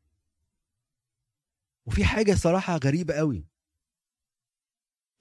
[1.88, 3.45] وفي حاجة صراحة غريبة قوي.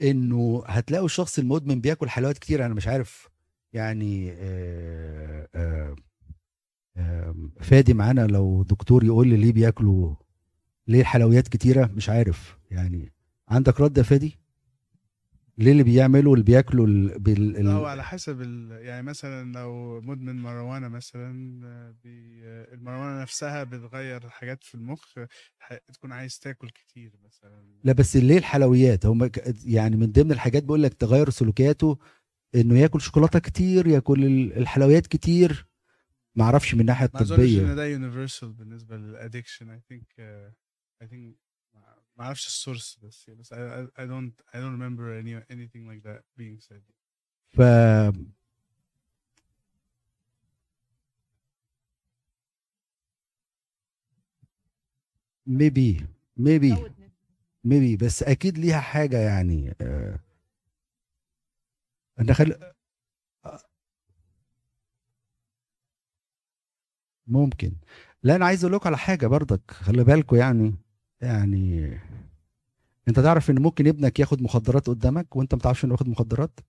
[0.02, 3.28] إنه هتلاقوا الشخص المدمن بياكل حلويات كتير أنا مش عارف.
[3.72, 5.96] يعني آه، آه، آه،
[7.60, 10.14] فادي معانا لو دكتور يقول لي ليه بياكلوا
[10.88, 12.58] ليه الحلويات كتيرة؟ مش عارف.
[12.70, 13.12] يعني
[13.48, 14.38] عندك رد يا فادي؟
[15.58, 17.18] ليه اللي بيعملوا اللي بياكلوا ال...
[17.18, 17.52] بال...
[17.52, 17.84] لا ال...
[17.84, 18.84] على حسب ال...
[18.84, 21.32] يعني مثلا لو مدمن ماريجوانا مثلا
[22.04, 22.40] بي...
[22.72, 25.04] الماريجوانا نفسها بتغير حاجات في المخ
[25.58, 27.64] ح- تكون عايز تاكل كتير مثلا.
[27.84, 29.30] لا بس ليه الحلويات؟ هم
[29.64, 31.98] يعني من ضمن الحاجات بيقول لك تغير سلوكياته
[32.54, 35.67] إنه ياكل شوكولاتة كتير ياكل ال- الحلويات كتير.
[36.34, 40.20] ما أعرفش من الناحية ما اظنش إن الطبيه ده universal بالنسبة لل addiction I think
[41.02, 41.36] I think
[42.18, 45.86] ما أعرفش ال source بس بس I, I, I don't I don't remember any anything
[45.88, 46.82] like that being said.
[47.48, 47.60] ف
[55.46, 56.06] maybe
[56.36, 56.92] maybe
[57.64, 60.20] maybe بس أكيد ليها حاجة يعني آه،
[62.20, 62.72] أنا خل...
[67.28, 67.72] ممكن.
[68.22, 70.74] لا أنا عايز أقول لكم على حاجة برضك خلي بالكم يعني
[71.20, 71.90] يعني
[73.08, 76.60] أنت تعرف إن ممكن ابنك ياخد مخدرات قدامك وأنت ما تعرفش إنه ياخد مخدرات؟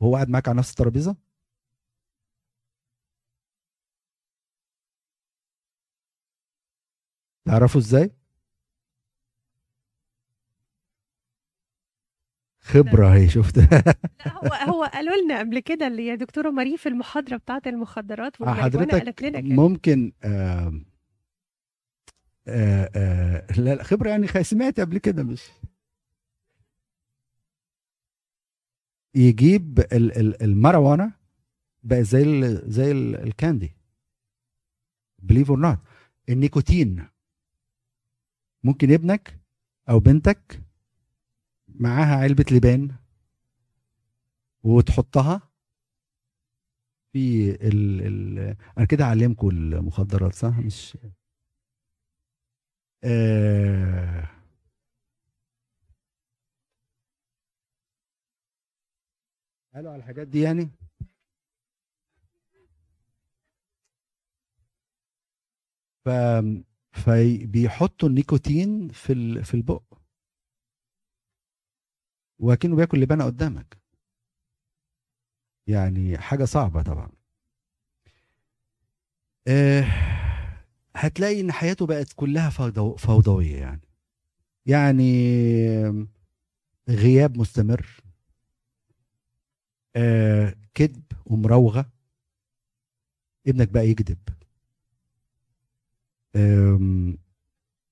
[0.00, 1.16] وهو قاعد معاك على نفس الترابيزة؟
[7.44, 8.17] تعرفوا إزاي؟
[12.68, 13.94] خبرة هي شفت؟ لا
[14.44, 18.86] هو هو قالوا لنا قبل كده اللي يا دكتورة ماري في المحاضرة بتاعة المخدرات والماريجوانا
[18.92, 19.54] حضرتك قالت لنا كده.
[19.54, 20.80] ممكن آه
[22.48, 25.42] آه آه لا خبرة يعني سمعت قبل كده مش
[29.14, 31.12] يجيب ال- ال- الماريجوانا
[31.82, 33.72] بقى زي ال زي ال- ال candy.
[35.22, 35.78] believe or not
[36.28, 37.06] النيكوتين.
[38.64, 39.38] ممكن ابنك
[39.88, 40.62] أو بنتك
[41.68, 42.90] معاها علبة لبان
[44.64, 45.42] وتحطها
[47.12, 50.96] في ال ال أنا كده اعلمكم المخدرات صح؟ مش
[53.04, 54.28] آه.
[59.74, 60.70] قالوا على الحاجات دي يعني؟
[66.04, 66.08] ف
[66.92, 69.44] فبيحطوا النيكوتين في ال...
[69.44, 69.87] في البق.
[72.38, 73.78] وكأنه بياكل لبانة قدامك.
[75.66, 77.10] يعني حاجة صعبة طبعا.
[79.48, 79.84] آه
[80.96, 83.80] هتلاقي إن حياته بقت كلها فوضو فوضوية يعني.
[84.66, 85.12] يعني
[86.88, 87.86] غياب مستمر.
[89.96, 91.90] آه كذب ومراوغه
[93.46, 94.18] ابنك بقى يكذب.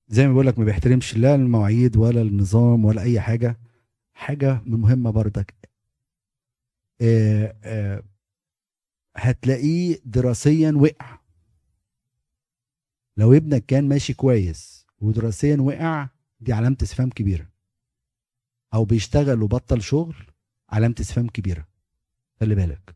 [0.09, 3.57] زي ما بقول لك ما بيحترمش لا المواعيد ولا النظام ولا أي حاجة.
[4.17, 5.55] حاجة مهمة بردك
[7.01, 8.03] آه، آه،
[9.17, 11.19] هتلاقيه دراسيا وقع.
[13.17, 17.49] لو ابنك كان ماشي كويس ودراسيا وقع دي علامة استفهام كبيرة.
[18.73, 20.15] أو بيشتغل وبطل شغل
[20.69, 21.67] علامة استفهام كبيرة.
[22.39, 22.95] خلي بالك.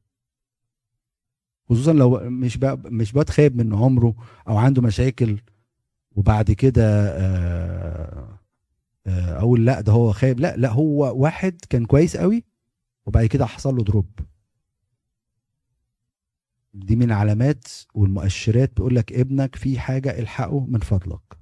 [1.70, 4.16] خصوصا لو مش بقى مش بقى خايب من عمره
[4.48, 5.42] أو عنده مشاكل
[6.16, 6.84] وبعد كده
[7.18, 8.40] آه،
[9.08, 10.40] أقول لا ده هو خايب.
[10.40, 12.44] لا لا هو واحد كان كويس قوي
[13.06, 14.10] وبعد كده حصل له دروب.
[16.74, 21.38] دي من العلامات والمؤشرات بيقول لك ابنك في حاجة الحقه من فضلك.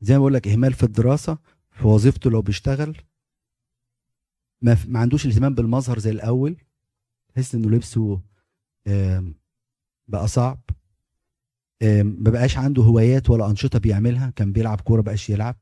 [0.00, 1.38] زي ما بقول لك إهمال في الدراسة
[1.70, 2.96] في وظيفته لو بيشتغل
[4.62, 6.56] ما, ما عندوش اهتمام بالمظهر زي الأول
[7.28, 8.20] تحس إنه لبسه
[10.08, 10.60] بقى صعب.
[11.82, 15.56] ما بقاش عنده هوايات ولا أنشطة بيعملها كان بيلعب كورة بقاش يلعب.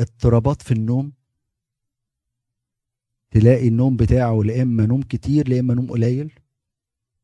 [0.00, 1.12] اضطرابات في النوم.
[3.30, 6.32] تلاقي النوم بتاعه لا إما نوم كتير لا إما نوم قليل.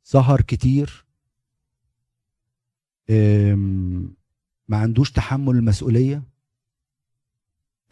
[0.03, 1.07] سهر كتير.
[4.69, 6.23] ما عندوش تحمل المسؤولية.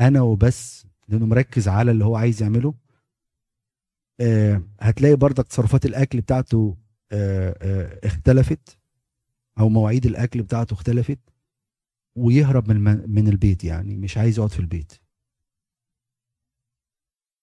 [0.00, 2.74] أنا وبس لأنه مركز على اللي هو عايز يعمله.
[4.20, 6.83] آه، هتلاقي برضك تصرفات الأكل بتاعته آه، آه،
[8.04, 8.78] اختلفت
[9.58, 11.18] أو مواعيد الأكل بتاعته اختلفت
[12.16, 14.92] ويهرب من من البيت يعني مش عايز يقعد في البيت.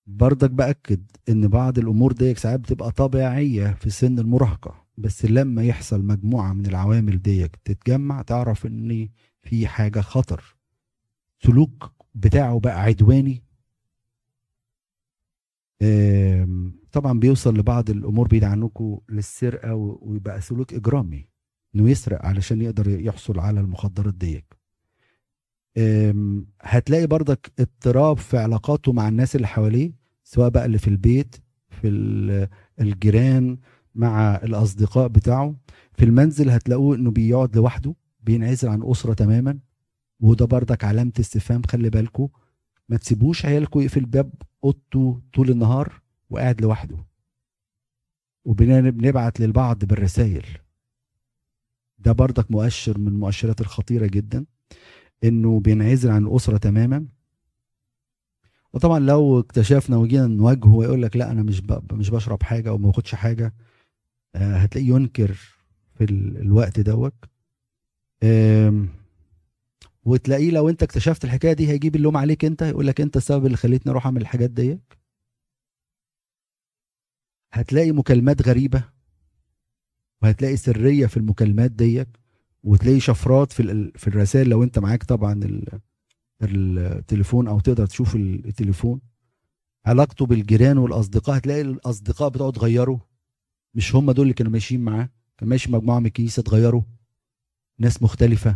[0.08, 6.04] برضك بأكد إن بعض الأمور دي ساعات بتبقى طبيعية في سن المراهقة بس لما يحصل
[6.06, 9.10] مجموعة من العوامل دي تتجمع تعرف إن
[9.42, 10.56] في حاجة خطر.
[11.44, 13.44] سلوك بتاعه بقى عدواني
[16.92, 21.28] طبعا بيوصل لبعض الأمور بعيد عنكم للسرقة ويبقى سلوك إجرامي
[21.76, 24.14] إنه يسرق علشان يقدر يحصل على المخدرات
[25.78, 29.92] آم، هتلاقي برضك اضطراب في علاقاته مع الناس اللي حواليه
[30.24, 31.36] سواء بقى اللي في البيت
[31.70, 32.48] في ال-
[32.82, 33.58] الجيران
[33.96, 35.56] مع الأصدقاء بتاعه.
[35.94, 39.60] في المنزل هتلاقوه إنه بيقعد لوحده بينعزل عن أسرة تماما.
[40.20, 42.28] وده برضك علامة استفهام خلي بالكم
[42.92, 46.98] ما تسيبوش عيالكم يقفل باب أوضته طول النهار وقاعد لوحده.
[48.46, 50.46] وبنبعت للبعض بالرسائل
[52.00, 54.46] ده برضك مؤشر من المؤشرات الخطيرة جدا
[55.24, 57.06] إنه بينعزل عن الأسرة تماما.
[58.74, 61.62] وطبعا لو اكتشفنا وجينا نواجهه ويقول لك لا أنا مش.
[61.92, 63.54] مش بشرب حاجة أو ما باخدش حاجة
[64.36, 65.34] آه، هتلاقيه ينكر
[65.96, 66.38] في ال...
[66.38, 67.14] الوقت دوت.
[70.04, 73.58] وتلاقيه لو انت اكتشفت الحكاية دي هيجيب اللوم عليك انت يقول لك انت السبب اللي
[73.58, 74.80] خليتني أروح اعمل الحاجات دي
[77.54, 78.84] هتلاقي مكالمات غريبة
[80.22, 82.08] وهتلاقي سرية في المكالمات ديت
[82.64, 85.80] وتلاقي شفرات في في الرسائل لو انت معاك طبعا ال-
[86.44, 89.02] التليفون أو تقدر تشوف ال- التليفون.
[89.86, 93.00] علاقته بالجيران والأصدقاء هتلاقي الأصدقاء بتوعه اتغيروا.
[93.76, 96.82] مش هم دول اللي كانوا ماشيين معاه كان ماشي مجموعة من الكنيسة اتغيروا.
[97.80, 98.56] ناس مختلفة.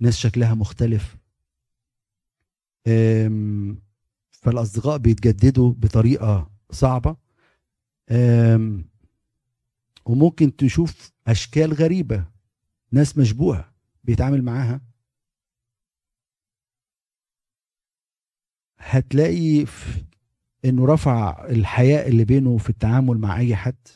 [0.00, 1.16] ناس شكلها مختلف.
[4.30, 7.16] فالأصدقاء بيتجددوا بطريقة صعبة.
[10.04, 12.24] وممكن تشوف أشكال غريبة
[12.92, 13.72] ناس مشبوهة
[14.04, 14.80] بيتعامل معاها.
[18.78, 19.66] هتلاقي
[20.64, 23.88] إنه رفع الحياء اللي بينه في التعامل مع أي حد.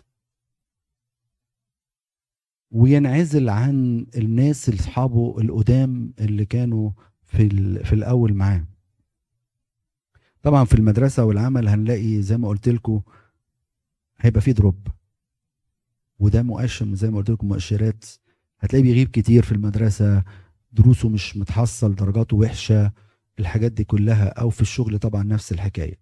[2.75, 6.91] وينعزل عن الناس اصحابه القدام اللي كانوا
[7.25, 7.49] في
[7.85, 8.65] في الأول معاه.
[10.43, 13.01] طبعا في المدرسة والعمل هنلاقي زي ما قلت لكم
[14.19, 14.89] هيبقى في دروب.
[16.19, 18.05] وده مؤشر زي ما قلت لكم مؤشرات
[18.61, 20.25] هتلاقيه بيغيب كتير في المدرسة
[20.73, 22.93] دروسه مش متحصل درجاته وحشة
[23.39, 25.99] الحاجات دي كلها أو في الشغل طبعا نفس الحكاية.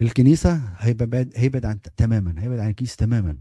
[0.00, 3.38] أم، الكنيسة هيبقى بعد هيبعد عن تماما هيبعد عن الكنيسة تماما.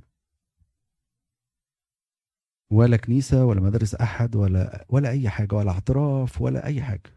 [2.71, 7.15] ولا كنيسة ولا مدارس أحد ولا ولا أي حاجة ولا اعتراف ولا أي حاجة.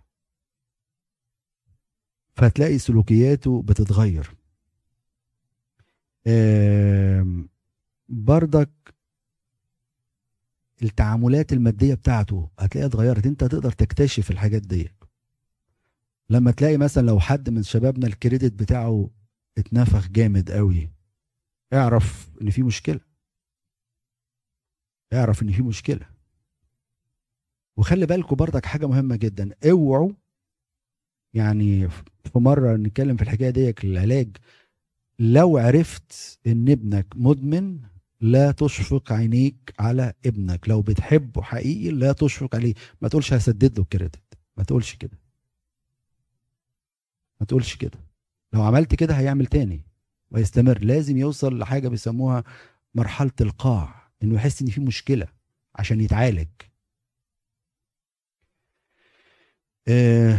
[2.37, 4.35] فهتلاقي سلوكياته بتتغير.
[8.09, 8.71] بردك
[10.83, 13.27] التعاملات المادية بتاعته هتلاقيها اتغيرت.
[13.27, 14.89] انت تقدر تكتشف الحاجات دي
[16.31, 19.11] لما تلاقي مثلا لو حد من شبابنا الكريدت بتاعه
[19.59, 20.91] اتنفخ جامد قوي.
[21.73, 23.01] اعرف إن في مشكلة.
[25.13, 26.07] اعرف إن في مشكلة.
[27.77, 29.51] وخلي بالكم برضك حاجة مهمة جدا.
[29.71, 30.13] اوعوا
[31.35, 31.89] يعني
[32.25, 34.37] في مرة نتكلم في الحكاية دي العلاج
[35.19, 37.81] لو عرفت إن ابنك مدمن
[38.21, 40.69] لا تشفق عينيك على ابنك.
[40.69, 42.75] لو بتحبه حقيقي لا تشفق عليه.
[43.01, 44.39] ما تقولش هسدد له الكريدت.
[44.57, 45.19] ما تقولش كده.
[47.41, 48.08] ما تقولش كده.
[48.53, 49.83] لو عملت كده هيعمل تاني
[50.31, 52.45] ويستمر لازم يوصل لحاجة بيسموها
[52.95, 55.27] مرحلة القاع إنه يحس إن في مشكلة
[55.75, 56.49] عشان يتعالج.
[59.89, 60.39] آه،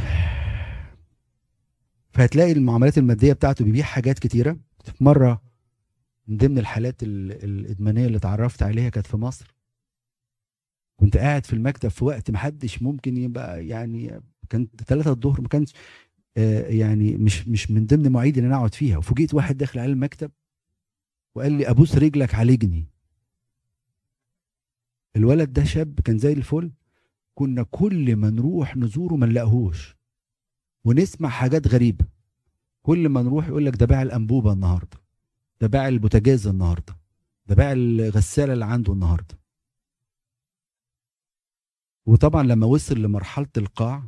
[2.13, 4.57] فهتلاقي المعاملات المادية بتاعته بيبيع حاجات كتيرة.
[4.83, 5.41] في مرة
[6.27, 9.55] من ضمن الحالات ال- الإدمانية اللي اتعرفت عليها كانت في مصر.
[10.99, 15.73] كنت قاعد في المكتب في وقت محدش ممكن يبقى يعني كان ثلاثة الظهر ما كانش
[16.69, 18.97] يعني مش مش من ضمن مواعيد ان أنا أقعد فيها.
[18.97, 20.31] وفوجئت واحد داخل على المكتب
[21.35, 22.85] وقال لي أبوس رجلك عالجني.
[25.15, 26.71] الولد ده شاب كان زي الفل.
[27.35, 29.95] كنا كل ما نروح نزوره ما نلاقيهوش.
[30.85, 32.05] ونسمع حاجات غريبة.
[32.81, 34.97] كل ما نروح يقول لك ده باع الأنبوبة النهارده.
[35.61, 36.97] ده باع البوتاجاز النهارده.
[37.45, 39.39] ده باع الغسالة اللي عنده النهارده.
[42.05, 44.03] وطبعا لما وصل لمرحلة القاع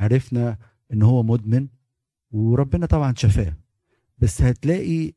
[0.00, 0.58] عرفنا
[0.92, 1.68] إن هو مدمن
[2.30, 3.56] وربنا طبعا شفاه.
[4.18, 5.12] بس هتلاقي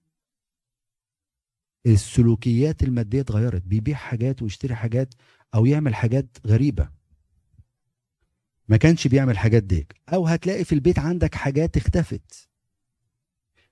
[1.85, 3.61] السلوكيات المادية اتغيرت.
[3.61, 5.13] بيبيع حاجات ويشتري حاجات
[5.55, 6.89] أو يعمل حاجات غريبة.
[8.67, 9.95] ما كانش بيعمل حاجات ديك.
[10.13, 12.49] أو هتلاقي في البيت عندك حاجات اختفت.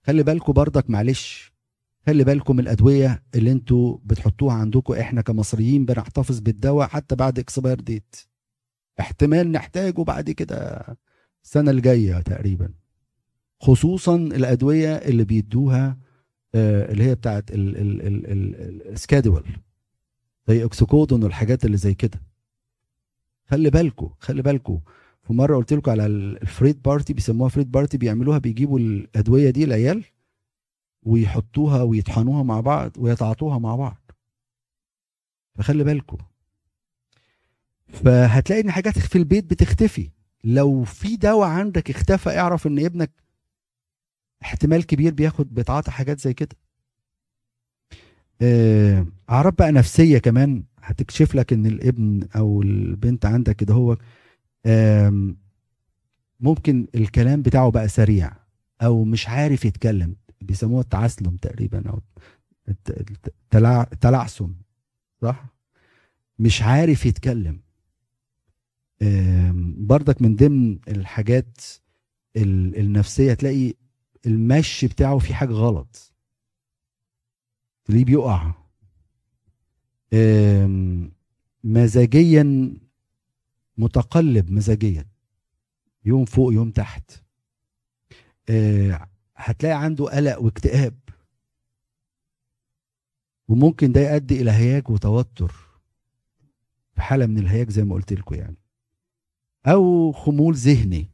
[0.04, 1.54] خلي بالكم برضك معلش.
[2.08, 4.94] خلي بالكم الأدوية اللي أنتوا بتحطوها عندكم.
[4.94, 8.16] إحنا كمصريين بنحتفظ بالدواء حتى بعد إكسباير ديت.
[9.00, 10.86] احتمال نحتاجه بعد كده.
[11.44, 12.70] السنة الجاية تقريبا.
[13.62, 15.98] خصوصا الأدوية اللي بيدوها
[16.56, 19.44] آه، اللي هي بتاعت ال schedule
[20.48, 22.22] زي oxycodone والحاجات اللي زي كده.
[23.46, 24.80] خلي بالكم خلي بالكم
[25.24, 29.50] في مرة قلت لكم على ال- ال friend party بيسموها friend party بيعملوها بيجيبوا الأدوية
[29.50, 30.04] دي العيال
[31.04, 34.12] ويحطوها ويطحنوها مع بعض ويتعاطوها مع بعض.
[35.56, 36.18] فخلي بالكم
[37.88, 40.10] فهتلاقي إن حاجات في البيت بتختفي.
[40.44, 43.12] لو في دواء عندك اختفى اعرف إن ابنك
[44.44, 46.56] احتمال كبير بياخد بيتعاطى حاجات زي كده.
[48.42, 53.98] آه، أعراض بقى نفسية كمان هتكشف لك إن الابن أو البنت عندك كده هو
[56.40, 58.32] ممكن الكلام بتاعه بقى سريع
[58.82, 62.00] أو مش عارف يتكلم بيسموها التعسلم تقريبا أو
[62.70, 64.52] الت- الت- التلع- التلعثم
[65.22, 65.46] صح؟
[66.40, 67.60] مش عارف يتكلم.
[69.04, 71.58] آم، برضك من ضمن الحاجات
[72.36, 73.74] ال- النفسية تلاقي
[74.26, 76.14] المشي بتاعه في حاجة غلط.
[77.86, 78.54] تلاقيه بيقع؟
[81.64, 82.74] مزاجيا
[83.78, 85.06] متقلب مزاجيا.
[86.06, 87.12] يوم فوق يوم تحت.
[88.50, 91.00] آه، هتلاقي عنده قلق واكتئاب.
[93.48, 95.54] وممكن ده يؤدي إلى هياج وتوتر.
[96.96, 98.63] في حالة من الهياج زي ما قلت لكم يعني.
[99.66, 101.10] أو خمول ذهني.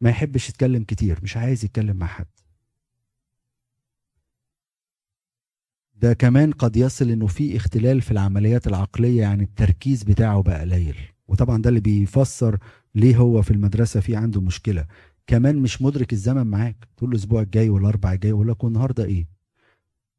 [0.00, 2.26] ما يحبش يتكلم كتير مش عايز يتكلم مع حد.
[5.94, 10.96] ده كمان قد يصل إنه في اختلال في العمليات العقلية يعني التركيز بتاعه بقى قليل.
[11.28, 12.58] وطبعا ده اللي بيفسر
[12.94, 14.86] ليه هو في المدرسة في عنده مشكلة.
[15.26, 16.88] كمان مش مدرك الزمن معاك.
[16.96, 19.26] تقول له الأسبوع الجاي والاربع الجاي يقول لك والنهاردة إيه؟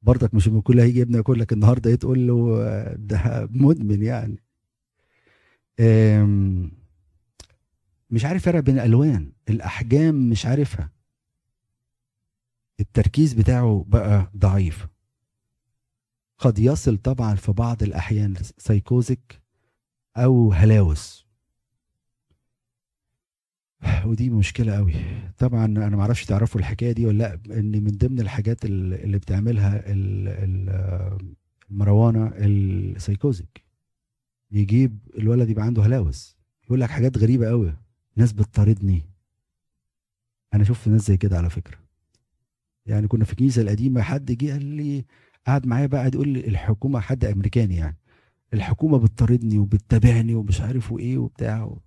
[0.01, 4.43] برضك مش كل هيجي ابنك يقول لك النهارده إيه؟ تقول له آه، ده مدمن يعني.
[8.09, 10.89] مش عارف يفرق بين الألوان الأحجام مش عارفها.
[12.80, 14.88] التركيز بتاعه بقى ضعيف.
[16.38, 19.41] قد يصل طبعا في بعض الأحيان سايكوزك
[20.17, 21.26] أو هلاوس.
[24.05, 24.93] ودي مشكلة قوي
[25.38, 29.17] طبعا أنا ما أعرفش تعرفوا الحكاية دي ولا لأ إن من ضمن الحاجات ال- اللي
[29.17, 31.17] بتعملها ال- ال-
[31.72, 33.61] المروانه السايكوزك.
[34.52, 36.38] يجيب الولد يبقى عنده هلاوس.
[36.66, 37.76] يقول لك حاجات غريبة قوي.
[38.16, 39.02] ناس بتطاردني.
[40.54, 41.78] أنا شفت ناس زي كده على فكرة.
[42.86, 45.06] يعني كنا في الكنيسة القديمة حد جه قال لي
[45.47, 47.97] قعد معايا بقى يقول لي الحكومة حد أمريكاني يعني.
[48.54, 51.78] الحكومة بتطاردني وبتتابعني ومش عارف وإيه وبتاع.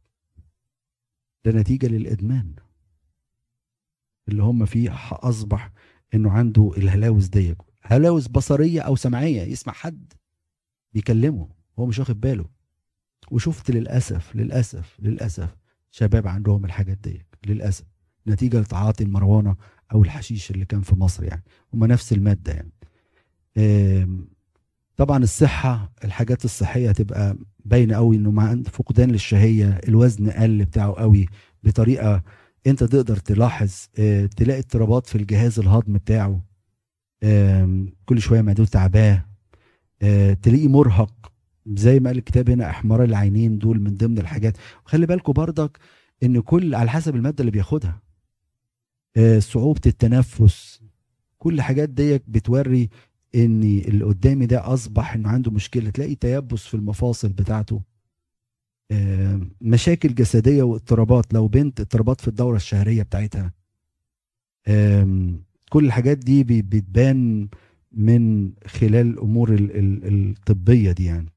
[1.44, 2.54] ده نتيجة للإدمان.
[4.28, 5.72] اللي هم فيه أصبح
[6.14, 10.12] إنه عنده الهلاوس دي هلاوس بصرية أو سمعية يسمع حد
[10.92, 11.48] بيكلمه.
[11.78, 12.53] هو مش واخد باله.
[13.30, 15.56] وشفت للأسف للأسف للأسف
[15.90, 17.84] شباب عندهم الحاجات دي للأسف.
[18.26, 19.56] نتيجة لتعاطي المروانة
[19.92, 21.42] أو الحشيش اللي كان في مصر يعني
[21.74, 22.72] هما نفس المادة يعني.
[24.96, 31.26] طبعا الصحة الحاجات الصحية هتبقى باينة قوي إنه مع فقدان للشهية الوزن قل بتاعه قوي
[31.62, 32.22] بطريقة
[32.66, 36.40] أنت تقدر تلاحظ آه، تلاقي اضطرابات في الجهاز الهضمي بتاعه
[38.06, 39.24] كل شوية معدته تعباه
[40.02, 41.32] آه، تلاقيه مرهق.
[41.66, 44.56] زي ما قال الكتاب هنا احمرار العينين دول من ضمن الحاجات.
[44.86, 45.78] وخلي بالكم برضك
[46.22, 48.00] إن كل على حسب المادة اللي بياخدها
[49.16, 50.80] آه، صعوبة التنفس
[51.38, 52.88] كل الحاجات ديت بتوري
[53.34, 55.90] إن اللي قدامي ده أصبح إنه عنده مشكلة.
[55.90, 57.80] تلاقي تيبس في المفاصل بتاعته
[58.90, 61.34] آه، مشاكل جسدية واضطرابات.
[61.34, 63.52] لو بنت اضطرابات في الدورة الشهرية بتاعتها
[65.70, 67.48] كل الحاجات دي بتبان
[67.92, 71.28] من خلال الأمور ال- ال- الطبية دي يعني.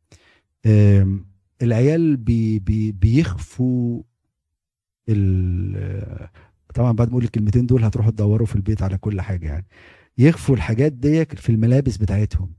[1.62, 4.04] العيال بي بي بيخفوا
[5.10, 6.30] ال-
[6.76, 9.66] طبعا بعد ما أقول الكلمتين دول هتروحوا تدوروا في البيت على كل حاجة يعني.
[10.18, 12.54] يخفوا الحاجات دي في الملابس بتاعتهم.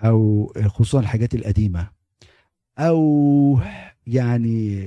[0.00, 1.90] أو خصوصا الحاجات القديمة.
[2.78, 3.60] أو
[4.06, 4.84] يعني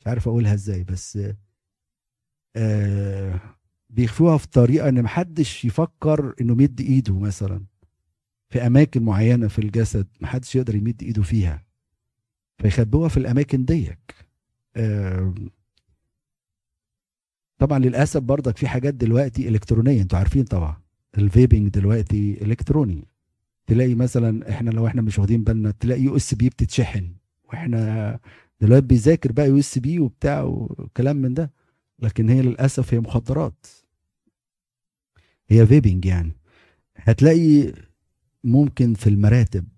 [0.00, 1.18] مش عارف أقولها إزاي بس
[2.56, 3.40] آه
[3.90, 7.64] بيخفوها في طريقة إن محدش يفكر إنه يمد إيده مثلا.
[8.52, 11.64] في أماكن معينة في الجسد محدش يقدر يمد إيده فيها.
[12.58, 14.14] فيخبوها في الأماكن ديك.
[17.58, 20.76] طبعا للأسف برضك في حاجات دلوقتي إلكترونية أنتوا عارفين طبعا
[21.18, 23.04] ال vaping دلوقتي إلكتروني.
[23.66, 28.18] تلاقي مثلا إحنا لو إحنا مش واخدين بالنا تلاقي USB بتتشحن وإحنا
[28.60, 31.52] دلوقتي بيذاكر بقى USB وبتاع وكلام من ده.
[31.98, 33.66] لكن هي للأسف هي مخدرات.
[35.48, 36.32] هي vaping يعني.
[36.96, 37.72] هتلاقي
[38.44, 39.68] ممكن في المراتب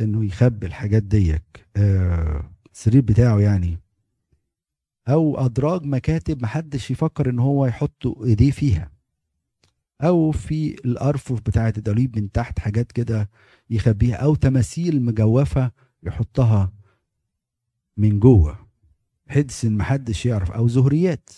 [0.00, 3.78] إنه يخبي الحاجات ديك آه، السرير بتاعه يعني.
[5.08, 8.90] أو أدراج مكاتب محدش يفكر إن هو يحط إيديه فيها.
[10.02, 13.30] أو في الأرفف بتاعة الدوليب من تحت حاجات كده
[13.70, 14.16] يخبيها.
[14.16, 15.72] أو تماثيل مجوفة
[16.02, 16.72] يحطها
[17.96, 18.66] من جوه.
[19.26, 20.50] بحيث إن محدش يعرف.
[20.50, 21.30] أو زهريات.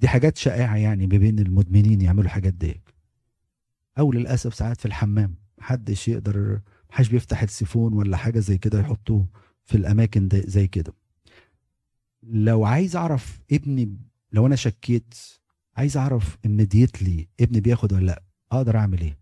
[0.00, 2.80] دي حاجات شائعة يعني ما بين المدمنين يعملوا الحاجات دي
[3.98, 9.26] أو للأسف ساعات في الحمام محدش يقدر محدش بيفتح السيفون ولا حاجة زي كده يحطوه
[9.64, 10.92] في الأماكن دي زي كده.
[12.22, 13.96] لو عايز أعرف ابني
[14.32, 15.14] لو أنا شكيت
[15.76, 18.22] عايز أعرف immediately ابني بياخد ولا لأ
[18.52, 19.18] أقدر أعمل إيه؟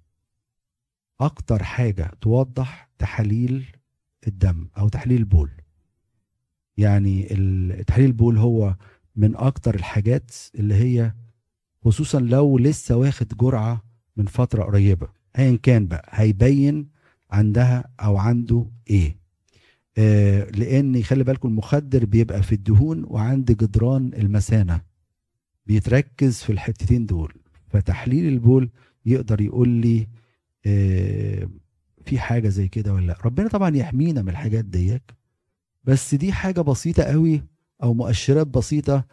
[1.20, 3.66] أكتر حاجة توضح تحاليل
[4.26, 5.50] الدم أو تحليل البول.
[6.76, 7.22] يعني
[7.86, 8.76] تحليل البول هو
[9.16, 11.12] من أكتر الحاجات اللي هي
[11.84, 13.84] خصوصا لو لسه واخد جرعة
[14.16, 15.08] من فترة قريبة.
[15.38, 16.88] ايا كان بقى هيبين
[17.30, 19.16] عندها أو عنده إيه.
[19.98, 24.80] آه لأن خلي بالكم المخدر بيبقى في الدهون وعند جدران المثانة.
[25.66, 27.34] بيتركز في الحتتين دول.
[27.68, 28.70] فتحليل البول
[29.06, 30.08] يقدر يقول لي
[30.66, 31.48] آه
[32.04, 33.18] في حاجة زي كده ولا لأ.
[33.24, 35.14] ربنا طبعا يحمينا من الحاجات ديك.
[35.84, 37.42] بس دي حاجة بسيطة قوي
[37.82, 39.04] أو مؤشرات بسيطة.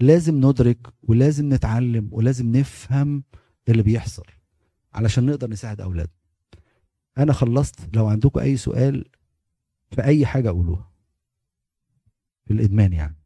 [0.00, 3.22] لازم ندرك ولازم نتعلم ولازم نفهم
[3.70, 4.24] اللي بيحصل؟
[4.94, 6.14] علشان نقدر نساعد أولادنا.
[7.18, 9.04] أنا خلصت لو عندكم أي سؤال
[9.90, 10.90] في أي حاجة قولوها.
[12.46, 13.16] في الإدمان يعني.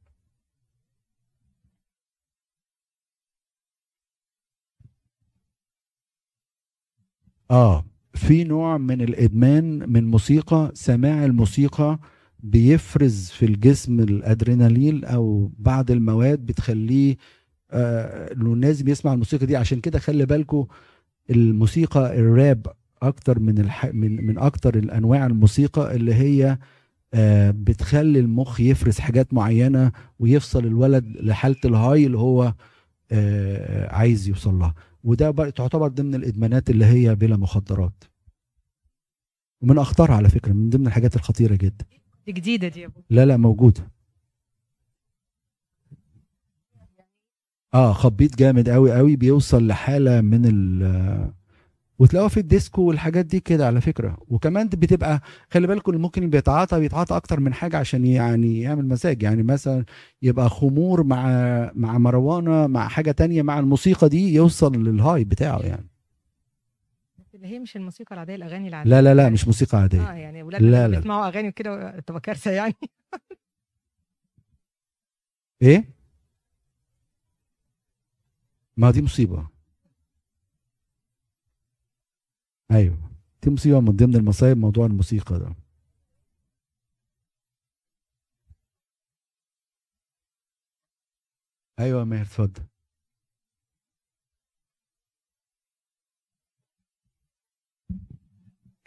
[7.51, 7.85] آه
[8.15, 11.99] في نوع من الإدمان من موسيقى سماع الموسيقى
[12.39, 17.17] بيفرز في الجسم الأدرينالين أو بعض المواد بتخليه
[17.75, 19.57] إنه لازم يسمع الموسيقى دي.
[19.57, 20.67] عشان كده خلي بالكم
[21.31, 22.67] الموسيقى الراب
[23.03, 23.87] أكتر من الح...
[23.87, 26.59] من من أكتر الأنواع الموسيقى اللي هي
[27.15, 32.55] آه بتخلي المخ يفرز حاجات معينة ويفصل الولد لحالة الهاي اللي هو
[33.13, 34.75] آه عايز يوصل لها.
[35.05, 38.05] وده بقى تعتبر ضمن الإدمانات اللي هي بلا مخدرات.
[39.63, 41.85] ومن اخطرها على فكرة من ضمن الحاجات الخطيرة جدا.
[42.27, 43.94] دي جديدة دي لا لا موجودة.
[47.75, 51.33] آه خبيط جامد قوي قوي بيوصل لحالة من ال
[51.99, 54.17] وتلاقوها في الديسكو والحاجات دي كده على فكرة.
[54.29, 55.21] وكمان بتبقى
[55.51, 59.23] خلي بالكم اللي ممكن بيتعاطى بيتعاطى أكتر من حاجة عشان يعني يعمل مزاج.
[59.23, 59.85] يعني مثلا
[60.23, 61.27] يبقى خمور مع
[61.75, 65.89] مع مروانة مع حاجة تانية مع الموسيقى دي يوصل للهاي بتاعه يعني.
[67.35, 68.91] اللي هي مش الموسيقى العادية الأغاني العادية.
[68.91, 70.11] لا لا لا مش موسيقى عادية.
[70.11, 70.99] آه يعني ولاد لا، لا لا.
[70.99, 72.75] بيسمعوا أغاني وكده تبقى كارثة يعني.
[75.63, 75.85] إيه؟
[78.77, 79.49] ما دي مصيبة.
[82.71, 83.11] أيوه
[83.43, 85.55] دي مصيبة من ضمن المصايب موضوع الموسيقى ده.
[91.79, 92.63] أيوه يا ماهر اتفضل.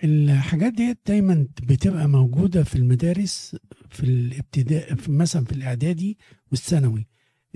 [0.04, 3.56] الحاجات دي دايما بتبقى موجودة في المدارس
[3.90, 6.18] في الابتداء مثلا في الإعدادي
[6.52, 7.08] والثانوي.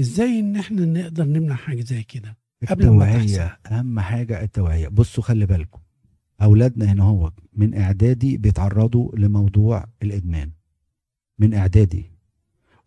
[0.01, 2.37] إزاي إن إحنا نقدر نمنع حاجة زي كده
[2.69, 4.87] قبل ما التوعية أهم حاجة التوعية.
[4.87, 5.79] بصوا خلي بالكم
[6.41, 10.51] أولادنا هنا هو من إعدادي بيتعرضوا لموضوع الإدمان.
[11.39, 12.11] من إعدادي.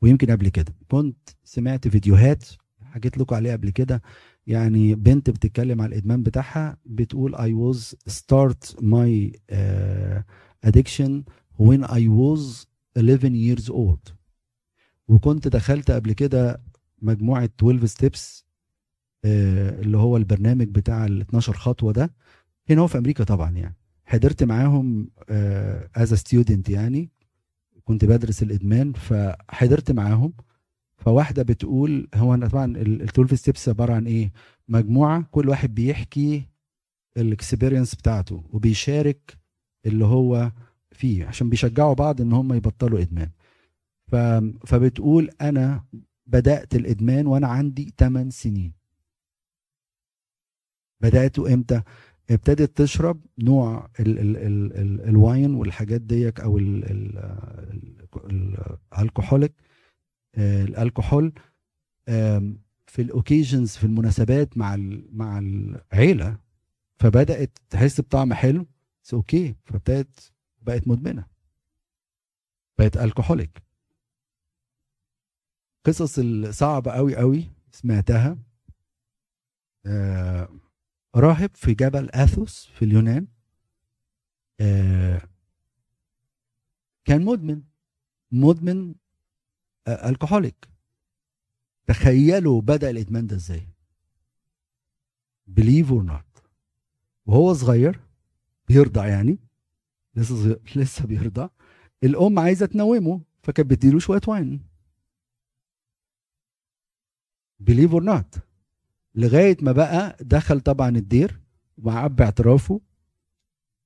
[0.02, 0.74] ويمكن قبل كده.
[0.88, 2.44] كنت سمعت فيديوهات
[2.82, 4.02] حكيت لكم عليها قبل كده.
[4.46, 10.22] يعني بنت بتتكلم على الإدمان بتاعها بتقول I was start my uh,
[10.70, 11.24] addiction
[11.58, 14.12] when I was 11 years old.
[15.08, 16.62] وكنت دخلت قبل كده
[17.02, 18.44] مجموعة 12 steps
[19.24, 22.10] آه، اللي هو البرنامج بتاع ال 12 خطوة ده.
[22.70, 23.76] هنا هو في أمريكا طبعا يعني.
[24.06, 25.10] حضرت معاهم
[25.96, 27.10] as student يعني.
[27.84, 30.32] كنت بدرس الإدمان فحضرت معاهم.
[30.96, 34.32] فواحدة بتقول هو أنا طبعا ال 12 steps عبارة عن إيه؟
[34.68, 36.48] مجموعة كل واحد بيحكي
[37.16, 39.38] ال experience بتاعته وبيشارك
[39.86, 40.52] اللي هو
[40.92, 43.30] فيه عشان بيشجعوا بعض إن هم يبطلوا إدمان.
[44.66, 45.84] فبتقول أنا
[46.26, 48.72] بدأت الإدمان وأنا عندي 8 سنين.
[51.00, 51.82] بدأته إمتى؟
[52.30, 57.18] ابتدت تشرب نوع ال ال ال ال ال wine والحاجات ديك أو ال ال
[58.16, 58.56] ال
[58.98, 59.52] alcoholic
[60.34, 61.32] آه، الكحول
[62.08, 64.76] آم، في ال occasions في المناسبات مع
[65.12, 66.38] مع العيلة
[66.96, 68.66] فبدأت تحس بطعم حلو
[69.12, 71.26] okay فابتدت بقت مدمنة.
[72.78, 73.62] بقت alcoholic.
[75.84, 78.38] قصص الصعبه قوي قوي سمعتها.
[79.86, 80.48] آه
[81.16, 83.26] راهب في جبل أثوس في اليونان.
[84.60, 85.22] آه
[87.04, 87.62] كان مدمن
[88.32, 88.94] مدمن
[89.86, 90.68] آه alcoholic
[91.86, 93.68] تخيلوا بدأ الإدمان ده إزاي؟
[95.46, 96.24] believe or not
[97.26, 98.00] وهو صغير
[98.68, 99.38] بيرضع يعني.
[100.14, 101.48] لسه صغير لسه بيرضع.
[102.04, 104.73] الأم عايزة تنومه فكانت بتديله شوية wine
[107.60, 108.34] believe or not
[109.14, 111.40] لغاية ما بقى دخل طبعا الدير
[111.78, 112.80] ومع اب اعترافه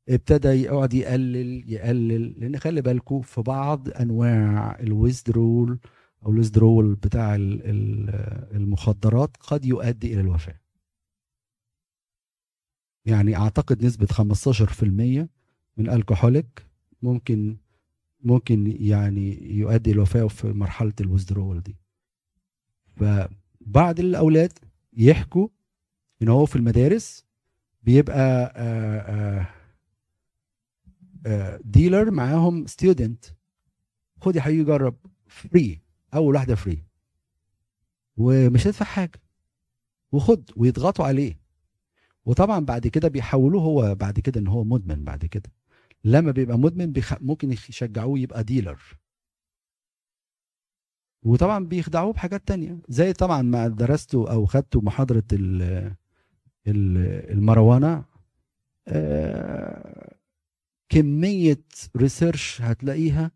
[0.08, 5.78] ابتدى يقعد يقلل يقلل لأن خلي بالكم في بعض أنواع ال withdrawal
[6.26, 10.60] أو ال withdrawal بتاع ال- ال- المخدرات قد يؤدي إلى الوفاة.
[13.04, 15.28] يعني أعتقد نسبة 15%
[15.76, 16.66] من ال alcoholic
[17.02, 17.56] ممكن
[18.22, 21.76] ممكن يعني يؤدي الوفاه في مرحلة ال withdrawal دي.
[23.68, 24.52] فبعض الأولاد
[24.92, 25.48] يحكوا
[26.22, 27.24] ان هو في المدارس
[27.82, 29.46] بيبقى آه،
[31.26, 33.24] آه، dealer معاهم student
[34.20, 34.96] خد يا حبيبي جرب
[35.26, 35.80] free
[36.14, 36.84] أول واحدة free
[38.16, 39.20] ومش هتدفع حاجة.
[40.12, 41.40] وخد ويضغطوا عليه.
[42.24, 45.50] وطبعا بعد كده بيحولوه هو بعد كده إن هو مدمن بعد كده.
[46.04, 47.14] لما بيبقى مدمن بيخ...
[47.20, 48.80] ممكن يشجعوه يبقى dealer
[51.22, 52.78] وطبعا بيخدعوه بحاجات تانية.
[52.88, 55.62] زي طبعا ما درستوا أو خدتوا محاضرة ال
[56.66, 56.96] ال
[57.32, 58.04] المروانة
[58.88, 60.14] آه،
[60.88, 61.60] كمية
[61.96, 63.30] ريسيرش هتلاقيها.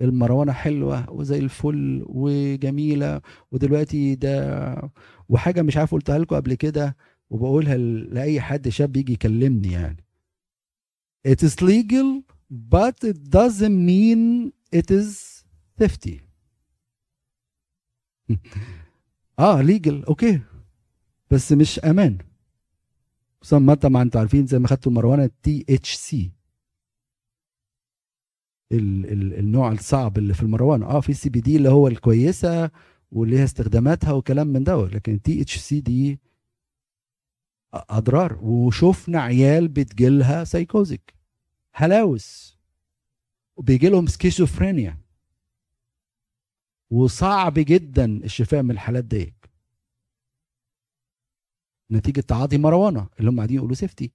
[0.00, 3.20] المروانة حلوة وزي الفل وجميلة.
[3.52, 4.90] ودلوقتي ده
[5.28, 6.96] وحاجة مش عارف قلتها لكم قبل كده
[7.30, 10.04] وبقولها لأي حد شاب يجي يكلمني يعني.
[11.28, 15.08] It is legal but it doesn't mean it is
[15.82, 16.20] safety
[19.38, 20.40] آه legal okay.
[21.30, 22.18] بس مش أمان.
[23.52, 26.32] ما طبعا أنتوا عارفين زي ما خدتوا الماريجوانا THC
[28.72, 32.70] النوع الصعب اللي في الماريجوانا آه في CBD اللي هو الكويسة
[33.12, 36.20] واللي هي استخداماتها وكلام من ده لكن THC دي
[37.74, 38.38] أضرار.
[38.42, 41.14] وشفنا عيال بتجيلها سايكوزيك
[41.74, 42.58] هلاوس.
[43.56, 44.98] وبيجي لهم سكيزوفرينيا
[46.92, 49.34] وصعب جدا الشفاء من الحالات دي
[51.90, 54.12] نتيجة تعاطي marijuana اللي هم قاعدين يقولوا safety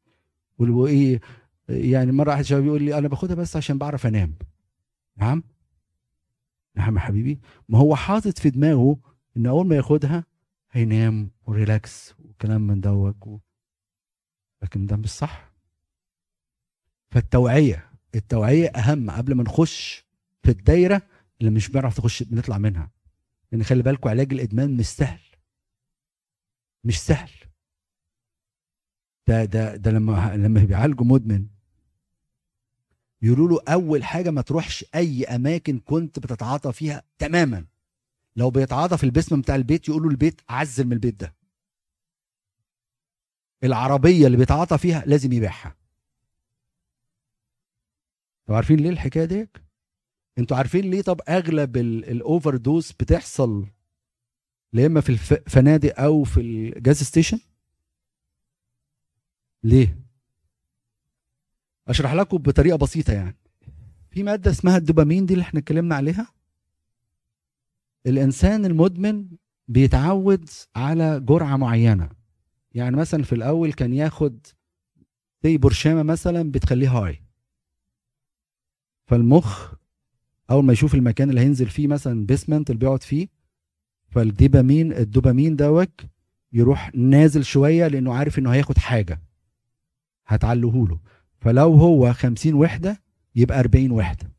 [0.58, 1.22] واللي إيه
[1.70, 4.34] يعني مرة واحد شباب يقول لي أنا باخدها بس عشان بعرف أنام.
[5.18, 5.44] نعم؟
[6.76, 7.40] نعم يا حبيبي.
[7.70, 8.98] ما هو حاطط في دماغه
[9.38, 10.26] إن أول ما ياخدها
[10.72, 13.38] هينام و relax وكلام من دوت و...
[14.64, 15.52] لكن ده مش صح.
[17.12, 20.06] فالتوعية التوعية أهم قبل ما نخش
[20.44, 21.02] في الدايرة
[21.42, 22.92] اللي مش بنعرف تخش بنطلع منها.
[23.52, 25.20] لأن خلي بالكم علاج الإدمان مش سهل.
[26.84, 27.32] مش سهل.
[29.28, 31.48] ده ده ده لما لما بيعالجوا مدمن
[33.22, 37.66] يقولوا له أول حاجة ما تروحش أي أماكن كنت بتتعاطى فيها تماما.
[38.36, 41.36] لو بيتعاطى في البسم بتاع البيت يقولوا البيت عزل من البيت ده.
[43.64, 45.76] العربية اللي بيتعاطى فيها لازم يبيعها.
[48.42, 49.67] أنتوا عارفين ليه الحكاية ديك؟
[50.38, 53.68] أنتوا عارفين ليه؟ طب أغلب ال overdose بتحصل
[54.74, 57.40] لا إما في الفنادق أو في ال gas station
[59.64, 60.00] ليه؟
[61.88, 63.36] أشرح لكم بطريقة بسيطة يعني.
[64.12, 66.28] في مادة اسمها الدوبامين دي اللي إحنا اتكلمنا عليها.
[68.06, 69.28] الإنسان المدمن
[69.68, 72.10] بيتعود على جرعة معينة.
[72.72, 74.48] يعني مثلا في الأول كان ياخد
[75.44, 77.22] زي برشامة مثلا بتخليه هاي
[79.08, 79.74] فالمخ
[80.52, 83.28] أول ما يشوف المكان اللي هينزل فيه مثلا بيسمنت اللي بيقعد فيه
[84.10, 86.02] فالدوبامين الدوبامين دوت
[86.54, 89.22] يروح نازل شوية لأنه عارف إنه هياخد حاجة.
[90.28, 91.00] هتعلهوله.
[91.40, 93.02] فلو هو 50 وحدة
[93.36, 94.32] يبقى 40 وحدة.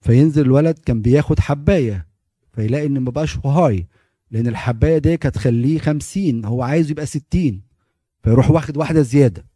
[0.00, 2.06] فينزل الولد كان بياخد حباية.
[2.52, 3.86] فيلاقي إن ما بقاش high
[4.30, 7.62] لأن الحباية دي كانت تخليه 50 هو عايز يبقى 60
[8.22, 9.46] فيروح واخد واحدة زيادة.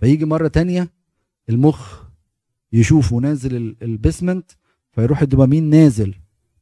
[0.00, 0.90] فيجي مرة تانية
[1.48, 2.01] المخ
[2.72, 4.50] يشوفه نازل ال- ال basement
[4.92, 6.14] فيروح الدوبامين نازل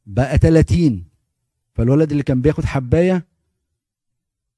[0.05, 1.03] بقى 30
[1.73, 3.27] فالولد اللي كان بياخد حباية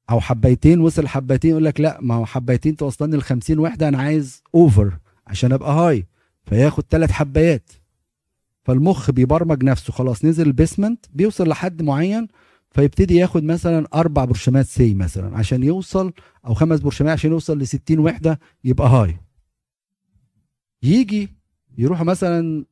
[0.10, 3.98] أو حبايتين وصل حبايتين يقول لك لا ما هو حبايتين توصلني ل 50 وحده أنا
[3.98, 4.98] عايز over
[5.28, 6.08] عشان أبقى high
[6.46, 7.72] فياخد ثلاث حبايات.
[8.64, 12.28] فالمخ بيبرمج نفسه خلاص نزل ال basement بيوصل لحد معين
[12.72, 16.14] فيبتدي ياخد مثلا أربع برشامات سي مثلا عشان يوصل
[16.46, 19.18] أو خمس برشامات عشان يوصل ل 60 وحده يبقى high
[20.84, 21.30] يجي
[21.78, 22.66] يروحوا مثلا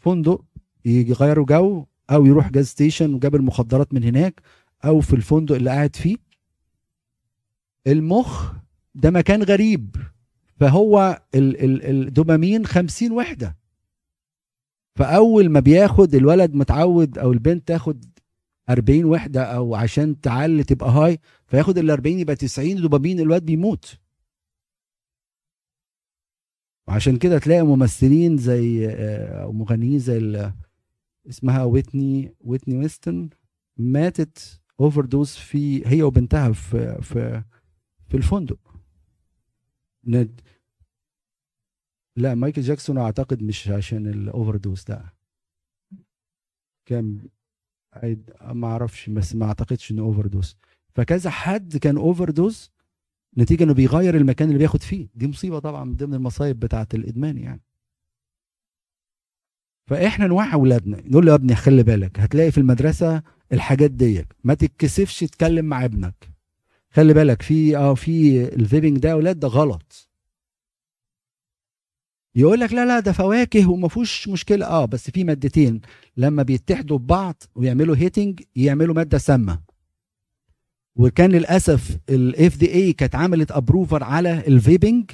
[0.00, 0.44] فندق
[0.84, 4.40] يغيروا جو أو يروح gas station وجاب المخدرات من هناك
[4.84, 6.16] أو في الفندق اللي قاعد فيه.
[7.86, 8.52] المخ
[8.94, 9.96] ده مكان غريب
[10.60, 13.56] فهو ال ال الدوبامين 50 وحدة.
[14.96, 18.04] فأول ما بياخد الولد متعود أو البنت تاخد
[18.70, 23.98] 40 وحدة أو عشان تعلي تبقى هاي فياخد ال 40 يبقى 90 دوبامين الولد بيموت.
[26.88, 30.50] وعشان كده تلاقي ممثلين زي آه، أو مغنيين زي
[31.28, 33.30] اسمها ويتني ويتني ويستون
[33.76, 37.42] ماتت overdose في هي وبنتها في في
[38.08, 38.58] في الفندق.
[40.06, 40.40] ند
[42.16, 45.14] لا مايكل جاكسون أعتقد مش عشان ال overdose ده.
[46.86, 47.28] كان
[48.42, 50.56] ما أعرفش بس ما أعتقدش إنه overdose
[50.94, 52.70] فكذا حد كان overdose
[53.38, 55.08] نتيجة إنه بيغير المكان اللي بياخد فيه.
[55.14, 57.60] دي مصيبة طبعا من ضمن المصايب بتاعة الإدمان يعني.
[59.86, 63.22] فإحنا نوعي أولادنا نقول له يا ابني خلي بالك هتلاقي في المدرسة
[63.52, 66.28] الحاجات ديت ما تتكسفش تتكلم مع ابنك.
[66.90, 70.08] خلي بالك في آه في ال vaping ده يا أولاد ده غلط.
[72.36, 74.66] يقول لك لا لا ده فواكه وما فيهوش مشكلة.
[74.66, 75.80] آه بس في مادتين
[76.16, 79.73] لما بيتحدوا ببعض ويعملوا heating يعملوا مادة سامة.
[80.96, 85.10] وكان للأسف ال FDA كانت عملت approval على ال vaping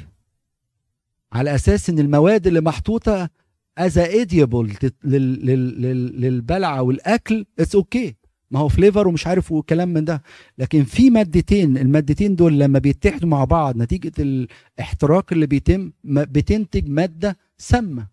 [1.32, 3.30] على أساس إن المواد اللي محطوطة
[3.78, 8.14] is edible للبلع والأكل it's okay
[8.50, 10.22] ما هو flavor ومش عارف وكلام من ده.
[10.58, 17.36] لكن في مادتين المادتين دول لما بيتحدوا مع بعض نتيجة الاحتراق اللي بيتم بتنتج مادة
[17.58, 18.06] سامة.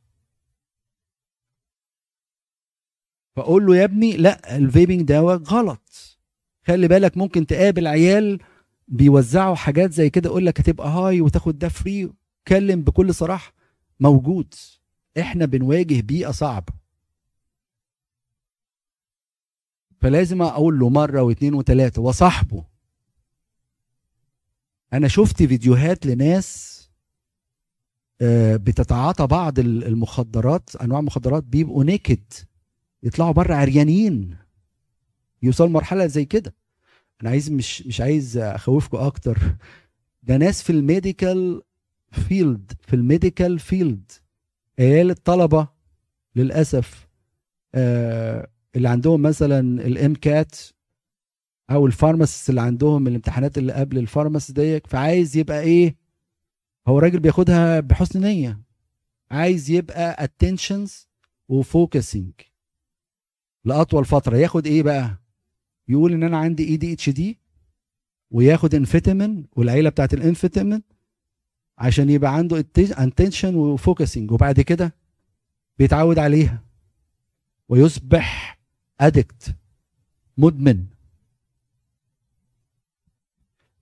[3.36, 6.16] فأقول له يا ابني لا ال vaping ده غلط.
[6.68, 8.39] خلي بالك ممكن تقابل عيال
[8.88, 12.11] بيوزعوا حاجات زي كده يقول لك هتبقى هاي وتاخد ده فري
[12.43, 13.53] اتكلم بكل صراحة.
[13.99, 14.53] موجود.
[15.20, 16.74] إحنا بنواجه بيئة صعبة.
[20.01, 22.65] فلازم أقول له مرة واثنين وثلاثه وصاحبه.
[24.93, 26.78] أنا شفت فيديوهات لناس
[28.22, 32.24] آه، بتتعاطى بعض ال- المخدرات أنواع المخدرات بيبقوا نيكد
[33.03, 34.38] يطلعوا بره عريانين.
[35.44, 36.56] يوصل مرحله زي كده.
[37.22, 39.38] أنا عايز مش مش عايز أخوفكم أكتر.
[40.24, 41.62] ده ناس في ال medical
[42.12, 44.12] field في ال medical field.
[44.80, 45.68] عيال الطلبة
[46.36, 47.08] للأسف
[47.76, 50.55] آه اللي عندهم مثلا ال MCAT
[51.72, 55.96] أو ال pharmacist اللي عندهم الامتحانات اللي قبل ال pharmacy ديت فعايز يبقى إيه؟
[56.88, 58.62] هو راجل بياخدها بحسن نية.
[59.32, 61.08] عايز يبقى attention
[61.49, 62.32] و focusing
[63.66, 64.38] لأطول فترة.
[64.38, 65.18] ياخد إيه بقى؟
[65.88, 67.38] يقول إن أنا عندي ADHD
[68.32, 70.84] وياخد انفيتامين والعيلة بتاعت الانفيتامين
[71.78, 72.66] عشان يبقى عنده
[72.99, 74.96] attention و focusing وبعد كده
[75.80, 76.64] بيتعود عليها.
[77.70, 78.60] ويصبح
[78.99, 79.55] addict
[80.38, 80.86] مدمن.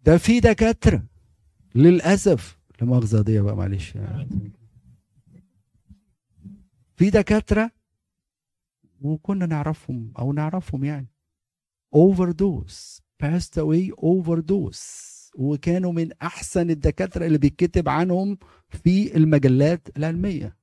[0.06, 1.04] ده في دكاترة
[1.76, 2.58] للأسف.
[2.82, 3.96] لا مؤاخذة دي بقى معلش.
[3.96, 4.52] يعني.
[6.96, 7.72] في دكاترة
[9.02, 11.08] وكنا نعرفهم أو نعرفهم يعني.
[11.96, 14.82] overdose passed away overdose
[15.36, 18.38] وكانوا من أحسن الدكاترة اللي بيتكتب عنهم
[18.70, 20.58] في المجلات العلمية.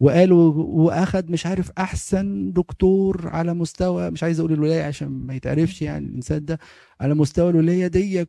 [0.00, 5.82] وقالوا واخد مش عارف أحسن دكتور على مستوى مش عايز أقول الولاية عشان ما يتعرفش
[5.82, 6.58] يعني الإنسان ده
[7.00, 8.28] على مستوى الولاية ديك.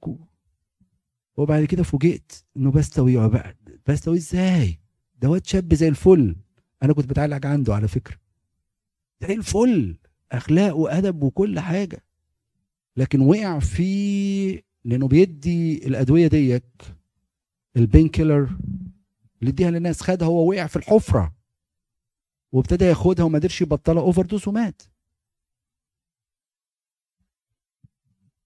[1.37, 3.55] وبعد كده فوجئت إنه بستوي بقى
[3.87, 4.79] بستوي إزاي؟
[5.21, 6.35] ده واد شاب زي الفل.
[6.83, 8.17] أنا كنت بتعالج عنده على فكرة.
[9.21, 9.97] زي الفل.
[10.31, 12.03] أخلاق وأدب وكل حاجة
[12.97, 16.63] لكن وقع في لأنه بيدي الأدوية ديك
[17.77, 18.57] ال painkiller
[19.41, 21.35] اللي اديها للناس خدها هو وقع في الحفرة
[22.51, 24.81] وابتدى ياخدها وما قدرش يبطلها overdose ومات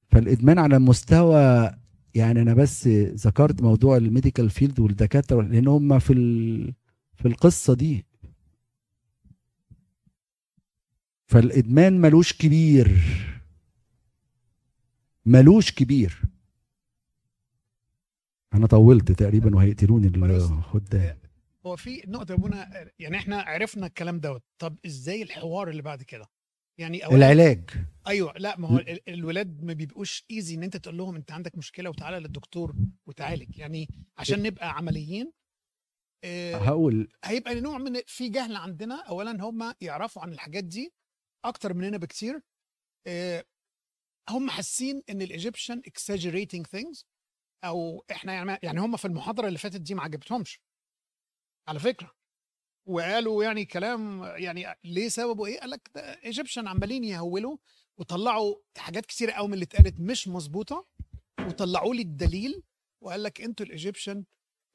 [0.10, 1.72] فالإدمان على مستوى
[2.16, 6.14] يعني أنا بس ذكرت موضوع ال medical field والدكاترة لأن هم في.
[7.16, 8.06] في القصة دي
[11.32, 12.92] فالإدمان ملوش كبير.
[15.26, 16.22] ملوش كبير.
[18.54, 21.18] أنا طولت تقريبا وهيقتلوني الخدام
[21.66, 24.44] هو في نقطة يا أبونا يعني إحنا عرفنا الكلام دوت.
[24.60, 26.26] طب إزاي الحوار اللي بعد كده؟
[26.78, 27.70] يعني أولاً- العلاج.
[28.08, 31.58] أيوه لا ما هو ال- الولاد ما بيبقوش ايزي إن أنت تقول لهم أنت عندك
[31.58, 32.76] مشكلة وتعالى للدكتور
[33.06, 33.58] وتعالج.
[33.58, 35.32] يعني عشان نبقى عمليين
[36.24, 37.10] آه، هقول.
[37.24, 39.04] هيبقى نوع من في جهل عندنا.
[39.10, 40.94] اولا هم يعرفوا عن الحاجات دي
[41.46, 42.42] أكتر مننا بكتير.
[43.08, 43.46] آه،
[44.30, 47.04] هم حاسين إن الإيجيبشن exaggerating things
[47.64, 50.62] أو إحنا يعني يعني هم في المحاضرة اللي فاتت دي ما عجبتهمش.
[51.68, 52.12] على فكرة.
[52.88, 57.58] وقالوا يعني كلام يعني ليه سببه إيه؟ قال لك ده إيجيبشن عمالين يهولوا
[57.98, 60.88] وطلعوا حاجات كتيره قوي من اللي اتقالت مش مظبوطة
[61.48, 62.64] وطلعوا لي الدليل
[63.04, 64.26] وقال لك أنتوا الإيجيبشن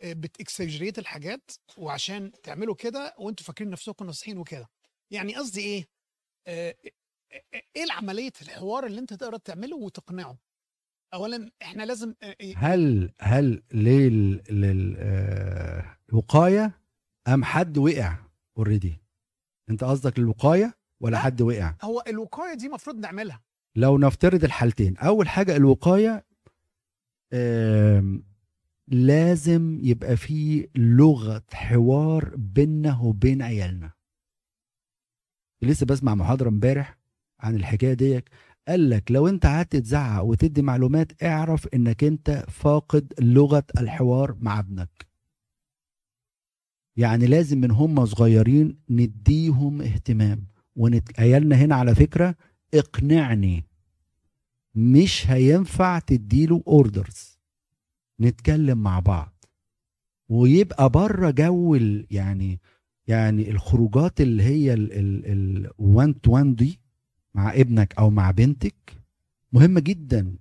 [0.05, 4.69] بتكسجريت الحاجات وعشان تعملوا كده وأنتوا فاكرين نفسكم ناصحين وكده.
[5.11, 5.87] يعني قصدي إيه؟ آه،
[6.49, 10.39] إيه العملية الحوار اللي أنت تقدر تعمله وتقنعه؟
[11.15, 14.43] اولا إحنا لازم آه، هل هل لل
[16.13, 16.81] للوقايه
[17.29, 18.17] أم حد وقع
[18.59, 19.01] اوريدي
[19.71, 23.43] أنت قصدك الوقايه ولا حد وقع؟ هو الوقاية دي المفروض نعملها.
[23.77, 24.97] لو نفترض الحالتين.
[24.97, 26.27] أول حاجة الوقاية
[28.89, 33.93] لازم يبقى في لغة حوار بيننا وبين عيالنا.
[35.63, 36.99] لسه بسمع محاضرة امبارح
[37.41, 38.31] عن الحكاية ديك.
[38.69, 44.59] قال لك لو انت قعدت تزعق وتدي معلومات اعرف انك انت فاقد لغة الحوار مع
[44.59, 45.07] ابنك.
[46.97, 50.47] يعني لازم من هم صغيرين نديهم اهتمام.
[50.77, 51.21] ونت...
[51.21, 52.35] عيالنا هنا على فكرة
[52.75, 53.65] اقنعني
[54.75, 57.39] مش هينفع تديله orders
[58.21, 59.45] نتكلم مع بعض.
[60.29, 61.75] ويبقى بره جو
[62.11, 62.61] يعني
[63.07, 66.81] يعني الخروجات اللي هي ال one to one دي
[67.35, 68.93] مع ابنك أو مع بنتك
[69.53, 70.37] مهمة جدا.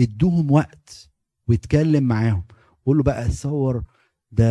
[0.00, 1.10] ادوهم وقت
[1.48, 2.44] واتكلم معاهم.
[2.86, 3.84] قول له بقى صور
[4.32, 4.46] ده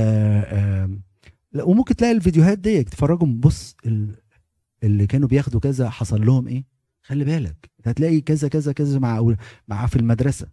[1.52, 4.16] لا وممكن تلاقي الفيديوهات دي تفرجهم بص ال-
[4.84, 6.64] اللي كانوا بياخدوا كذا حصل لهم إيه؟
[7.02, 9.36] خلي بالك هتلاقي كذا كذا كذا مع
[9.68, 10.48] مع في المدرسة.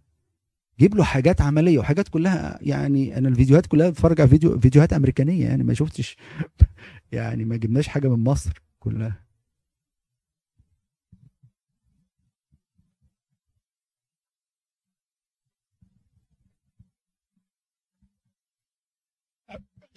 [0.79, 5.45] جيب له حاجات عملية وحاجات كلها يعني أنا الفيديوهات كلها بتفرج على فيديو فيديوهات أمريكانية
[5.45, 6.17] يعني ما شفتش
[7.11, 9.23] يعني ما جبناش حاجة من مصر كلها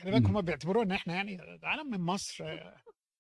[0.03, 0.27] خلي بالك.
[0.27, 2.45] هم بيعتبروه إن إحنا يعني ده عالم من مصر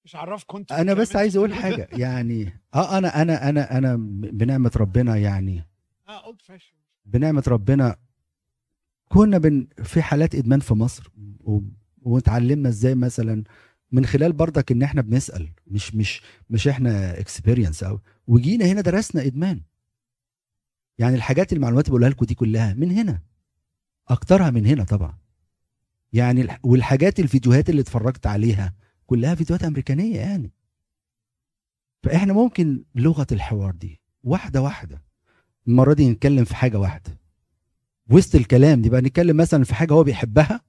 [0.04, 1.88] مش عرفكم أنتوا أنا بس عايز أقول حاجة.
[1.92, 3.96] يعني آه أنا أنا أنا أنا
[4.32, 5.64] بنعمة ربنا يعني
[6.08, 7.96] آه old fashion بنعمة ربنا
[9.08, 11.60] كنا بن في حالات إدمان في مصر و...
[12.02, 13.44] واتعلمنا إزاي مثلا
[13.92, 19.22] من خلال برضك إن إحنا بنسأل مش مش مش إحنا experience أو وجينا هنا درسنا
[19.26, 19.60] إدمان.
[20.98, 23.22] يعني الحاجات المعلومات اللي بقولها لكم دي كلها من هنا
[24.08, 25.18] أكترها من هنا طبعا.
[26.12, 28.74] يعني الح- والحاجات الفيديوهات اللي اتفرجت عليها
[29.06, 30.52] كلها فيديوهات أمريكانية يعني.
[32.02, 35.02] فإحنا ممكن لغة الحوار دي واحدة واحدة
[35.68, 37.18] المرة دي نتكلم في حاجة واحدة.
[38.10, 40.60] وسط الكلام دي بقى نتكلم مثلا في حاجة هو بيحبها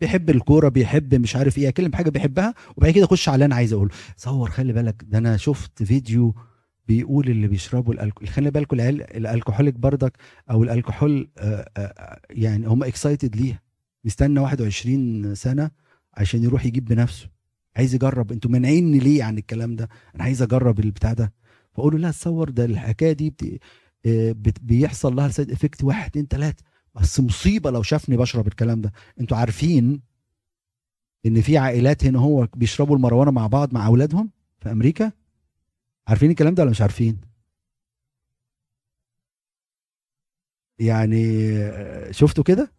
[0.00, 3.54] بيحب الكورة بيحب مش عارف إيه اتكلم حاجة بيحبها وبعد كده أخش على اللي أنا
[3.54, 3.90] عايز أقوله.
[4.16, 6.34] صور خلي بالك ده أنا شفت فيديو
[6.88, 10.16] بيقول اللي بيشربوا الالكحول خلي بالكم العيال الألكحوليك بردك
[10.50, 13.62] أو الألكحول آه، آه، يعني هم excited ليها
[14.04, 15.70] مستنى 21 سنة
[16.14, 17.28] عشان يروح يجيب بنفسه.
[17.76, 18.32] عايز يجرب.
[18.32, 21.32] أنتوا مانعيني ليه عن الكلام ده؟ أنا عايز أجرب البتاع ده.
[21.78, 23.60] فاقول له لا تصور ده الحكاية دي بت...
[24.06, 24.60] آه، بت...
[24.60, 26.64] بيحصل لها side effect واحد اتنين تلاتة.
[26.94, 28.92] بس مصيبة لو شافني بشرب الكلام ده.
[29.20, 30.00] أنتوا عارفين
[31.26, 35.12] ان في عائلات هنا هو بيشربوا الماريجوانا مع بعض مع أولادهم في أمريكا؟
[36.08, 37.20] عارفين الكلام ده ولا مش عارفين؟
[40.78, 42.72] يعني آه، شفتوا كده؟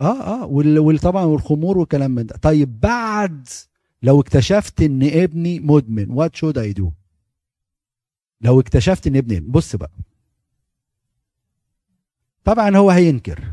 [0.00, 2.36] آه آه وطبعا والخمور والكلام من ده.
[2.36, 3.48] طيب بعد
[4.06, 6.92] لو اكتشفت إن ابني مدمن what should I do
[8.40, 9.90] لو اكتشفت إن ابني بص بقى.
[12.44, 13.52] طبعا هو هينكر.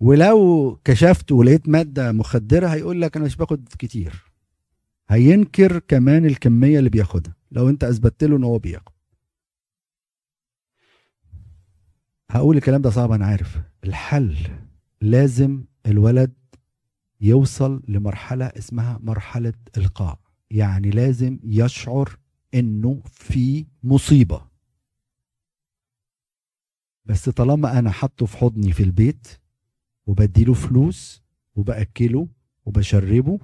[0.00, 4.24] ولو كشفت ولقيت مادة مخدرة هيقول لك أنا مش باخد كتير.
[5.08, 7.34] هينكر كمان الكمية اللي بياخدها.
[7.52, 8.92] لو أنت أثبتت له إن هو بياخد.
[12.30, 13.58] هقول الكلام ده صعب أنا عارف.
[13.84, 14.36] الحل
[15.00, 16.32] لازم الولد
[17.20, 20.18] يوصل لمرحلة اسمها مرحلة إلقاء.
[20.50, 22.18] يعني لازم يشعر
[22.54, 24.48] إنه في مصيبة.
[27.04, 29.28] بس طالما أنا حاطه في حضني في البيت
[30.06, 31.22] وبديله فلوس
[31.54, 32.28] وبأكله
[32.64, 33.38] وبشربه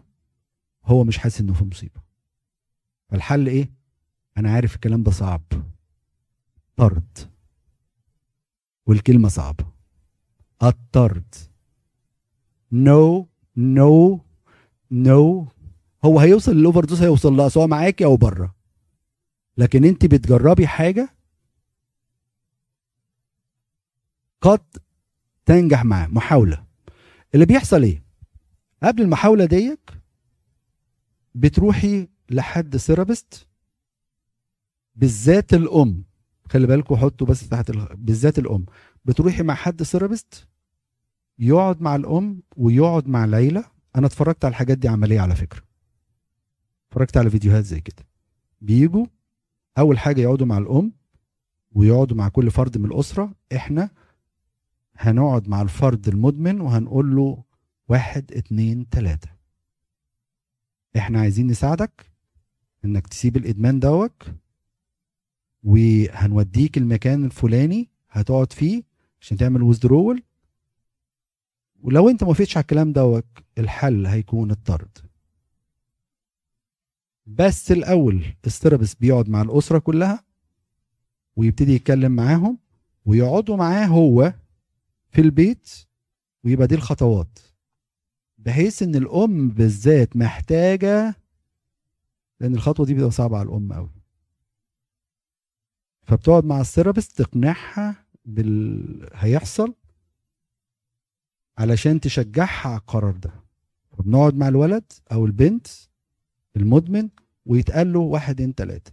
[0.85, 2.01] هو مش حاسس إنه في مصيبة.
[3.09, 3.73] فالحل إيه؟
[4.37, 5.43] أنا عارف الكلام ده صعب.
[6.77, 7.19] طرد.
[8.87, 9.67] والكلمة صعبة.
[10.63, 11.35] الطرد.
[12.73, 14.21] no no
[14.91, 15.49] no
[16.05, 18.55] هو هيوصل لل overdose هيوصل لها سواء معاكي أو بره.
[19.57, 21.09] لكن انت بتجربي حاجة
[24.41, 24.67] قد
[25.47, 26.07] تنجح معاه.
[26.07, 26.65] محاولة.
[27.35, 28.05] اللي بيحصل إيه؟
[28.83, 29.91] قبل المحاولة ديك
[31.35, 33.47] بتروحي لحد سيرابست
[34.95, 36.05] بالذات الأم.
[36.51, 37.97] خلي بالكوا حطوا بس تحت ال...
[37.97, 38.67] بالذات الأم.
[39.05, 40.49] بتروحي مع حد سيرابست
[41.39, 43.65] يقعد مع الأم ويقعد مع العيله
[43.97, 45.63] أنا اتفرجت على الحاجات دي عملية على فكرة.
[46.89, 48.07] اتفرجت على فيديوهات زي كده.
[48.61, 49.07] بيجوا
[49.79, 50.93] أول حاجة يقعدوا مع الأم
[51.73, 53.35] ويقعدوا مع كل فرد من الأسرة.
[53.57, 53.91] إحنا
[54.97, 57.45] هنقعد مع الفرد المدمن وهنقول له
[57.89, 59.29] واحد اتنين تلاتة.
[60.97, 62.11] إحنا عايزين نساعدك
[62.85, 64.23] إنك تسيب الإدمان دوت
[65.63, 68.83] وهنوديك المكان الفلاني هتقعد فيه
[69.21, 70.23] عشان تعمل ويزدرول
[71.85, 73.25] ولو انت ما وافقتش على الكلام دوت
[73.59, 74.99] الحل هيكون الطرد.
[77.27, 80.25] بس الأول ال therapist بيقعد مع الأسرة كلها
[81.37, 82.59] ويبتدي يتكلم معاهم
[83.05, 84.35] ويقعدوا معاه هو
[85.11, 85.71] في البيت
[86.45, 87.39] ويبقى دي الخطوات.
[88.39, 91.15] بحيث إن الأم بالذات محتاجة
[92.41, 93.91] لأن الخطوة دي بتبقى صعبة على الأم قوي
[96.03, 99.75] فبتقعد مع ال therapist تقنعها باللي هيحصل
[101.59, 103.45] علشان تشجعها على القرار ده.
[103.99, 105.67] فبنقعد مع الولد أو البنت
[106.57, 107.09] المدمن
[107.47, 108.93] ويتقال له واحد اتنين تلاتة.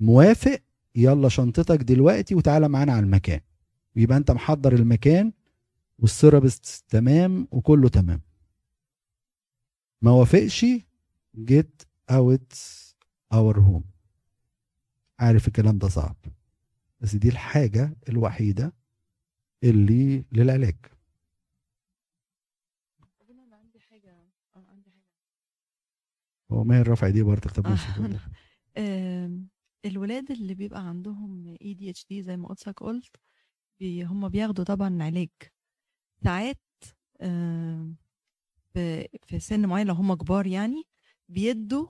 [0.00, 0.58] موافق؟
[0.94, 3.40] يلا شنطتك دلوقتي وتعالى معانا على المكان.
[3.96, 5.32] ويبقى أنت محضر المكان
[5.98, 8.20] وال therapist تمام وكله تمام.
[10.02, 10.66] ما وافقش؟
[11.36, 12.52] get out
[13.32, 13.84] our home
[15.18, 16.16] عارف الكلام ده صعب.
[17.00, 18.72] بس دي الحاجة الوحيدة
[19.64, 20.76] اللي للعلاج
[23.30, 24.10] أنا عندي حاجة
[24.56, 25.04] آه، عندي حاجة
[26.52, 27.66] هو ماهر رفع ايديه برضه؟ طب
[28.76, 29.30] آه،
[29.84, 33.16] الولاد اللي بيبقى عندهم اي دي اتش دي زي ما قدسك قلت
[33.80, 35.28] بي هم بياخدوا طبعا علاج.
[36.24, 36.58] ساعات
[39.26, 40.82] في سن معين لو هم كبار يعني
[41.28, 41.86] بيدوا.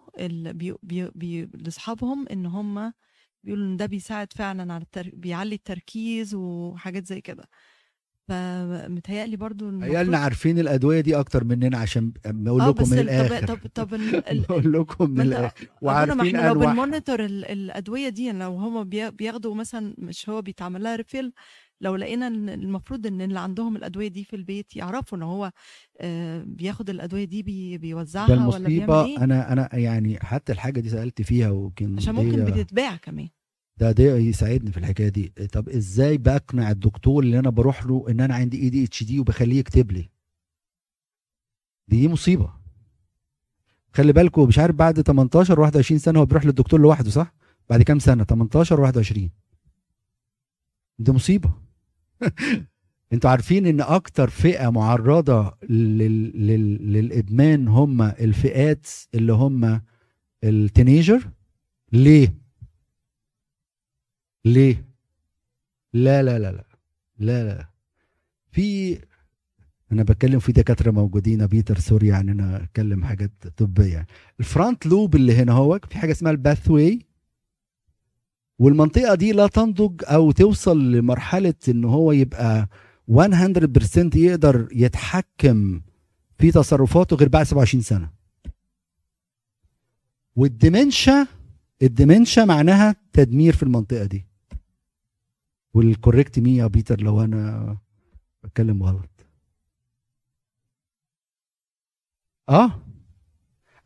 [1.54, 2.92] لاصحابهم إن هم
[3.44, 5.10] بيقولوا إن ده بيساعد فعلا على التر...
[5.14, 7.48] بيعلي التركيز وحاجات زي كده.
[8.30, 13.46] فمتهيألي برضو عيالنا عارفين الأدوية دي أكتر مننا عشان أقول آه لكم من ال- الآخر.
[13.46, 13.88] طب طب.
[14.48, 15.50] بقول لكم من ما
[15.82, 20.82] وعارفين إحنا لو بن monitor ال- الأدوية دي لو هم بياخدوا مثلا مش هو بيتعمل
[20.82, 21.32] لها refill
[21.80, 25.50] لو لقينا إن المفروض إن اللي عندهم الأدوية دي في البيت يعرفوا إن هو
[26.00, 30.80] آه، بياخد الأدوية دي بي ده بيوزعها ولا بيعمل إيه؟ أنا أنا يعني حتى الحاجة
[30.80, 33.28] دي سألت فيها وكان عشان ممكن بتتباع كمان.
[33.80, 35.28] ده ده يساعدني في الحكاية دي.
[35.52, 39.20] طب إزاي بقنع الدكتور اللي أنا بروح له إن أنا عندي اي دي اتش دي
[39.20, 40.10] وبخليه يكتب لي؟
[41.88, 42.52] دي مصيبة.
[43.92, 47.34] خلي بالكم مش عارف بعد 18 21 سنة هو بيروح للدكتور لوحده صح؟
[47.70, 49.30] بعد كام سنة؟ 18 21
[50.98, 51.52] دي مصيبة.
[53.12, 55.98] أنتوا عارفين إن أكتر فئة معرضة لل...
[56.46, 56.92] لل...
[56.92, 59.80] للإدمان هم الفئات اللي هم
[60.44, 61.30] ال teenager
[61.92, 62.39] ليه؟
[64.44, 64.84] ليه؟
[65.92, 66.64] لا لا لا لا
[67.18, 67.68] لا لا.
[68.50, 68.98] في
[69.92, 74.06] أنا بتكلم في دكاترة موجودين بيتر sorry يعني أنا أتكلم حاجات طبية.
[74.40, 77.06] ال front lobe اللي هنا هو في حاجة اسمها ال pathway
[78.58, 82.68] والمنطقة دي لا تنضج أو توصل لمرحلة إن هو يبقى
[83.08, 85.80] 100% يقدر يتحكم
[86.38, 88.10] في تصرفاته غير بعد 27 سنة.
[90.36, 91.26] وال dementia
[91.82, 94.26] ال dementia معناها تدمير في المنطقة دي.
[95.74, 97.76] و correct me يا بيتر لو أنا
[98.44, 99.10] بتكلم غلط
[102.48, 102.80] آه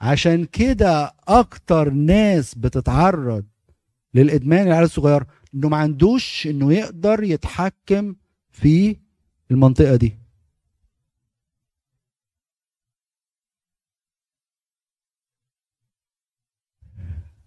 [0.01, 3.45] عشان كده أكتر ناس بتتعرض
[4.15, 5.25] للإدمان العيال الصغير
[5.55, 8.17] إنه ما عندوش إنه يقدر يتحكم
[8.51, 8.97] في
[9.51, 10.19] المنطقة دي.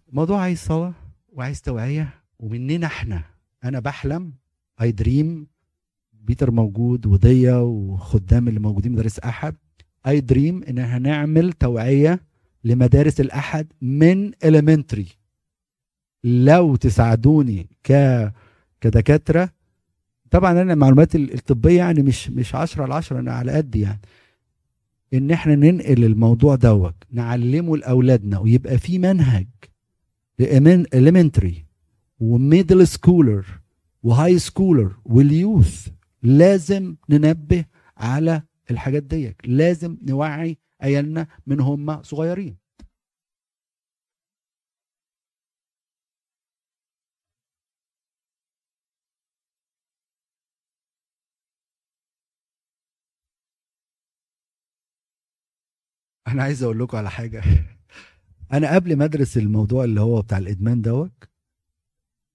[0.10, 0.94] الموضوع عايز صلاة
[1.34, 3.24] وعايز توعية ومننا إحنا.
[3.68, 4.34] أنا بحلم
[4.82, 5.48] I dream
[6.14, 9.56] بيتر موجود وضية وخدام اللي موجودين مدارس أحد.
[10.08, 12.20] I dream إن هنعمل توعية
[12.64, 15.08] لمدارس الأحد من elementary.
[16.24, 17.94] لو تساعدوني ك
[18.82, 19.50] كدكاترة
[20.32, 24.02] طبعا أنا المعلومات الطبية يعني مش مش 10 على 10 أنا على قد يعني.
[25.14, 29.48] إن إحنا ننقل الموضوع دوت نعلمه لأولادنا ويبقى في منهج
[30.42, 31.67] elementary.
[32.20, 33.46] و middle schooler
[34.04, 35.90] و high schooler وال youth
[36.24, 37.66] لازم ننبه
[37.98, 42.58] على الحاجات دي لازم نوعي عيالنا من هم صغيرين.
[56.28, 57.44] أنا عايز أقول لكم على حاجة.
[58.54, 61.12] أنا قبل ما أدرس الموضوع اللي هو بتاع الإدمان دوت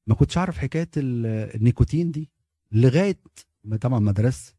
[0.07, 2.31] ما كنتش أعرف حكاية ال- النيكوتين دي
[2.73, 3.17] لغاية
[3.65, 4.55] ما طبعا ما درست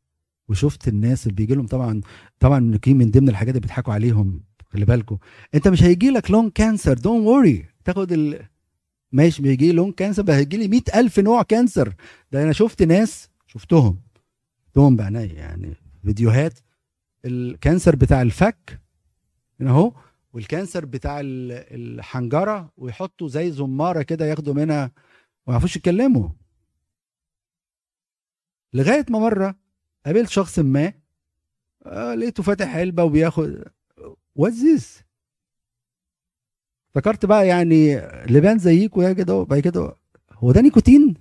[0.50, 2.02] وشفت الناس اللي بيجي لهم طبعا
[2.40, 5.18] طبعا النيكوتين من ضمن الحاجات اللي بيضحكوا عليهم خلي بالكم
[5.56, 8.46] أنت مش هيجي لك lung cancer don't worry تاخد ال...
[9.12, 11.94] ماشي بيجي lung cancer بقى هيجي لي 100000 نوع cancer
[12.32, 14.00] ده أنا شفت ناس شفتهم.
[14.68, 15.74] شفتهم بعيني يعني
[16.06, 16.60] فيديوهات.
[17.26, 18.80] ال cancer بتاع الفك
[19.60, 19.94] هنا أهو
[20.34, 21.52] وال cancer بتاع ال-
[22.00, 24.92] الحنجرة ويحطوا زي زمارة كده ياخدوا منها
[25.46, 26.30] وما يعرفوش يتكلموا.
[28.74, 29.56] لغاية ما مرة
[30.06, 30.94] قابلت شخص ما
[31.86, 33.64] آه لقيته فاتح علبة وبياخد
[34.54, 35.04] this
[36.90, 39.96] افتكرت بقى يعني لبان زيكوا يا كده بعد كده
[40.32, 41.14] هو ده نيكوتين؟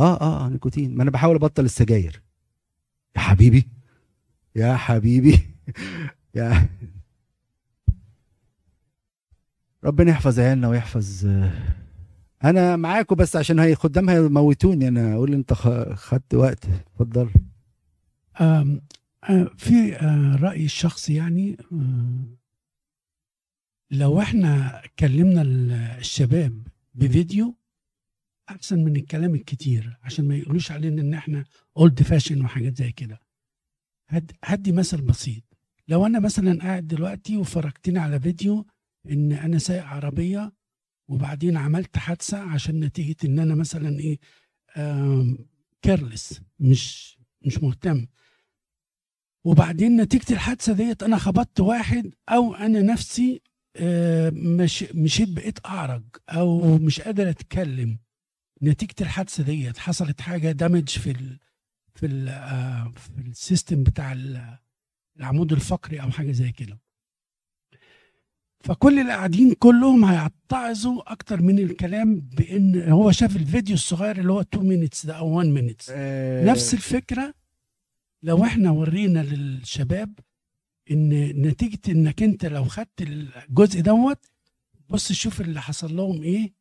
[0.00, 0.96] آه آه آه نيكوتين.
[0.96, 2.22] ما أنا بحاول أبطل السجاير.
[3.16, 3.68] يا حبيبي
[4.56, 5.40] يا حبيبي
[6.34, 6.68] يا
[9.84, 11.26] ربنا يحفظ عيالنا ويحفظ
[12.44, 15.52] أنا معاكم بس عشان هي خدام هيموتوني أنا أقول أنت
[15.94, 16.64] خدت وقت.
[16.66, 17.30] اتفضل.
[18.40, 18.78] آه،
[19.56, 22.36] في آه، رأيي الشخصي يعني آه،
[23.90, 27.54] لو إحنا كلمنا ال- الشباب بفيديو
[28.50, 31.44] أحسن من الكلام الكتير عشان ما يقولوش علينا إن إحنا
[31.76, 33.20] old fashion وحاجات زي كده.
[34.08, 35.42] هد- هدي مثل بسيط.
[35.88, 38.66] لو أنا مثلا قاعد دلوقتي وفرجتني على فيديو
[39.10, 40.52] إن أنا سايق عربية
[41.08, 44.18] وبعدين عملت حادثة عشان نتيجة إن أنا مثلا إيه
[45.82, 48.06] careless مش مش مهتم.
[49.44, 53.42] وبعدين نتيجة الحادثة ديت أنا خبطت واحد أو أنا نفسي
[53.76, 57.98] آه، مش مشيت بقيت أعرج أو مش قادر أتكلم.
[58.62, 61.38] نتيجة الحادثة ديت حصلت حاجة damage في ال
[61.94, 64.58] في ال آه، في ال system بتاع ال-
[65.16, 66.78] العمود الفقري أو حاجة زي كده.
[68.64, 74.40] فكل اللي قاعدين كلهم هيتعظوا أكتر من الكلام بإن هو شاف الفيديو الصغير اللي هو
[74.40, 75.90] 2 minutes ده أو 1 minutes
[76.44, 77.34] نفس الفكرة
[78.22, 80.12] لو إحنا ورينا للشباب
[80.90, 81.08] إن
[81.46, 84.26] نتيجة إنك أنت لو خدت الجزء دوت
[84.88, 86.52] بص شوف اللي حصل لهم إيه.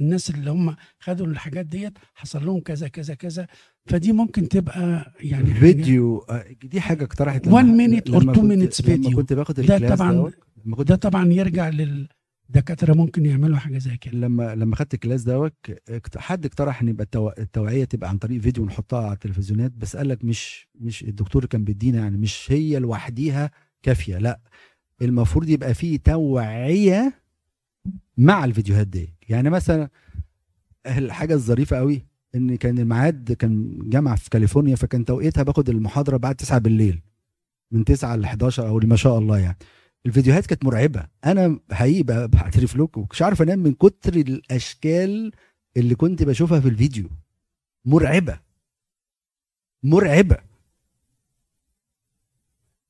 [0.00, 3.46] الناس اللي هم خدوا الحاجات ديت حصل لهم كذا كذا كذا.
[3.86, 8.52] فدي ممكن تبقى يعني فيديو آه، دي حاجة اقترحت One minute or لما two كنت-
[8.52, 9.16] minutes لما فيديو.
[9.16, 10.30] كنت باخد ده الكلاس طبعا
[10.64, 14.18] دوت لما كنت ده طبعا يرجع للدكاتره ممكن يعملوا حاجة زي كده.
[14.18, 15.54] لما لما خدت الكلاس دوت
[16.16, 20.08] حد اقترح إن يبقى التو- التوعية تبقى عن طريق فيديو نحطها على التلفزيونات بس قال
[20.08, 23.50] لك مش مش الدكتور كان بيدينا يعني مش هي لوحديها
[23.82, 24.40] كافية لا.
[25.02, 27.14] المفروض يبقى فيه توعية
[28.16, 29.14] مع الفيديوهات دي.
[29.28, 29.88] يعني مثلا
[30.86, 36.34] الحاجة الظريفة قوي إن كان الميعاد كان جامعة في كاليفورنيا فكان توقيتها باخد المحاضرة بعد
[36.34, 37.00] 9 بالليل
[37.72, 39.56] من 9 ل 11 أو ما شاء الله يعني.
[40.06, 41.08] الفيديوهات كانت مرعبة.
[41.24, 45.32] أنا حقيقي بعترف لكم مش عارف أنام من كتر الأشكال
[45.76, 47.10] اللي كنت بشوفها في الفيديو.
[47.84, 48.40] مرعبة.
[49.82, 50.38] مرعبة.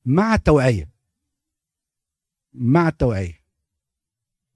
[0.05, 0.89] مع التوعية.
[2.53, 3.45] مع التوعية.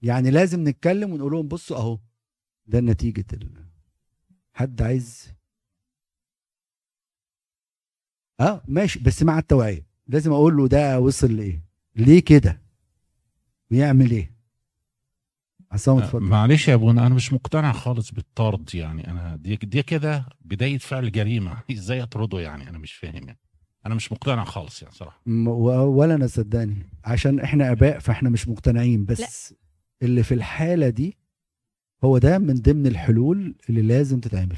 [0.01, 1.99] يعني لازم نتكلم ونقول لهم بصوا أهو
[2.65, 3.65] ده نتيجة ال...
[4.53, 5.33] حد عايز؟
[8.39, 9.85] آه ماشي بس مع التوعية.
[10.07, 11.68] لازم أقول له ده وصل لإيه؟
[11.99, 12.61] ليه كده؟
[13.71, 14.39] بيعمل إيه؟
[15.71, 16.23] عصام اتفضل.
[16.23, 19.07] معلش يا ابونا أنا مش مقتنع خالص بالطرد يعني.
[19.11, 21.57] أنا دي دي كده بداية فعل جريمة.
[21.71, 23.39] إزاي أطرده يعني؟ أنا مش فاهم يعني.
[23.85, 25.21] أنا مش مقتنع خالص يعني صراحة.
[25.27, 26.85] ولا أنا صدقني.
[27.05, 29.05] عشان إحنا آباء فإحنا مش مقتنعين.
[29.05, 29.53] بس
[30.01, 31.17] اللي في الحالة دي
[32.03, 34.57] هو ده من ضمن الحلول اللي لازم تتعمل.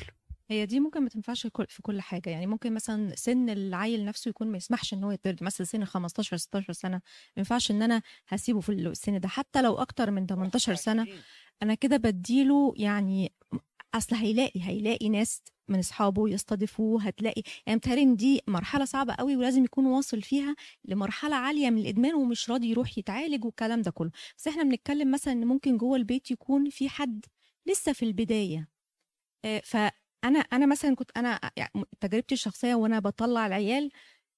[0.51, 2.29] هي دي ممكن ما تنفعش كل- في كل حاجة.
[2.29, 5.43] يعني ممكن مثلا سن العيل نفسه يكون ما يسمحش إن هو يترد.
[5.43, 6.95] مثلا سن 15 16 سنة.
[6.97, 7.01] ما
[7.37, 9.27] ينفعش إن أنا هسيبه في السن ده.
[9.27, 11.03] حتى لو أكتر من 18 سنة
[11.63, 13.31] أنا كده بديله يعني
[13.93, 17.01] أصل هيلاقي هيلاقي ناس من أصحابه يستضيفوه.
[17.03, 20.55] هتلاقي يعني متهيألي إن دي مرحلة صعبة قوي ولازم يكون واصل فيها
[20.85, 24.11] لمرحلة عالية من الإدمان ومش راضي يروح يتعالج والكلام ده كله.
[24.37, 27.25] بس إحنا بنتكلم مثلا إن ممكن جوه البيت يكون في حد
[27.65, 28.67] لسه في البداية.
[29.45, 29.91] آه، فانا
[30.25, 31.71] أنا مثلا كنت أنا يعني
[32.01, 33.89] تجربتي الشخصية وأنا بطلع العيال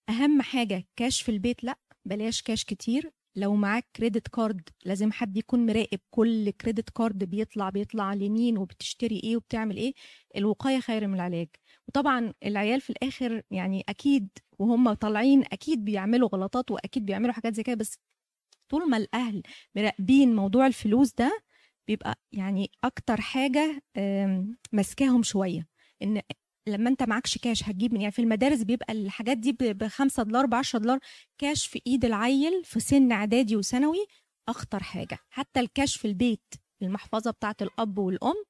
[0.09, 5.37] أهم حاجة كاش في البيت لأ بلاش كاش كتير لو معاك credit card لازم حد
[5.37, 9.93] يكون مراقب كل credit card بيطلع بيطلع لمين وبتشتري إيه وبتعمل إيه
[10.37, 11.47] الوقاية خير من العلاج.
[11.87, 14.29] وطبعا العيال في الآخر يعني أكيد
[14.59, 17.97] وهم طالعين أكيد بيعملوا غلطات وأكيد بيعملوا حاجات زي كده بس
[18.69, 19.43] طول ما الأهل
[19.75, 21.41] مراقبين موضوع الفلوس ده
[21.87, 25.67] بيبقى يعني أكتر حاجة آم، ماسكاهم شوية.
[26.03, 26.21] إن
[26.67, 30.45] لما أنت معكش كاش هتجيب من يعني في المدارس بيبقى الحاجات دي ب 5 دولار
[30.45, 30.99] ب 10 دولار
[31.37, 34.05] كاش في إيد العيل في سن إعدادي وثانوي
[34.49, 35.17] أخطر حاجة.
[35.29, 38.43] حتى الكاش في البيت المحفظة بتاعة الأب والأم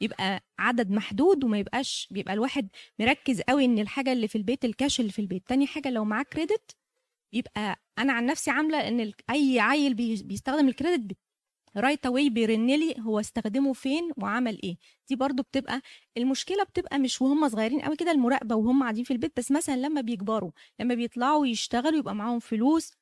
[0.00, 2.68] يبقى عدد محدود وما يبقاش بيبقى الواحد
[3.00, 5.48] مركز قوي إن الحاجة اللي في البيت الكاش اللي في البيت.
[5.48, 6.76] تاني حاجة لو معاك credit
[7.32, 11.16] يبقى أنا عن نفسي عاملة إن أي عيل بي- بيستخدم ال credit
[11.76, 14.76] right away بيرن لي هو استخدمه فين وعمل إيه.
[15.08, 15.82] دي برضو بتبقى
[16.16, 20.00] المشكلة بتبقى مش وهم صغيرين قوي كده المراقبة وهم قاعدين في البيت بس مثلا لما
[20.00, 22.92] بيكبروا لما بيطلعوا يشتغلوا يبقى معاهم فلوس.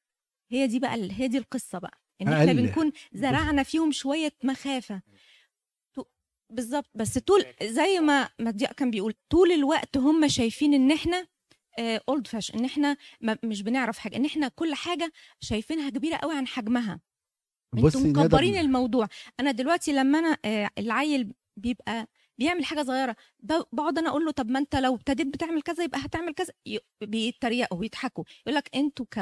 [0.51, 2.57] هي دي بقى هي دي القصة بقى إن إحنا أقل.
[2.57, 5.03] بنكون زرعنا فيهم شوية مخافة.
[6.51, 11.27] بالظبط بس طول زي ما ما كان بيقول طول الوقت هم شايفين إن إحنا
[12.09, 12.97] اولد فاش إن إحنا
[13.45, 17.01] مش بنعرف حاجة إن إحنا كل حاجة شايفينها كبيرة قوي عن حجمها.
[17.73, 19.09] بصي نقدر- مكبرين الموضوع.
[19.41, 22.07] أنا دلوقتي لما أنا آه، العيل بيبقى
[22.39, 23.17] بيعمل حاجة صغيرة
[23.73, 26.53] بقعد أنا أقول له طب ما أنت لو ابتديت بتعمل كذا يبقى هتعمل كذا
[27.03, 29.19] بيتريقوا ويضحكوا يقول لك أنتوا ك...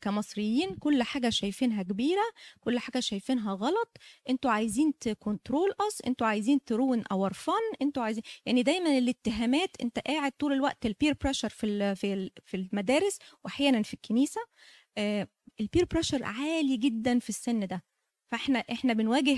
[0.00, 2.22] كمصريين كل حاجة شايفينها كبيرة
[2.60, 3.96] كل حاجة شايفينها غلط.
[4.30, 7.52] أنتوا عايزين ت control us أنتوا عايزين ت ruin our fun
[7.82, 11.96] أنتوا عايزين يعني دايما الاتهامات أنت قاعد طول الوقت ال peer pressure في ال...
[11.96, 12.30] في ال...
[12.46, 14.40] في المدارس واحيانا في الكنيسة
[14.98, 15.28] آه،
[15.60, 17.82] ال peer pressure عالي جدا في السن ده.
[18.32, 19.36] فإحنا إحنا بنواجه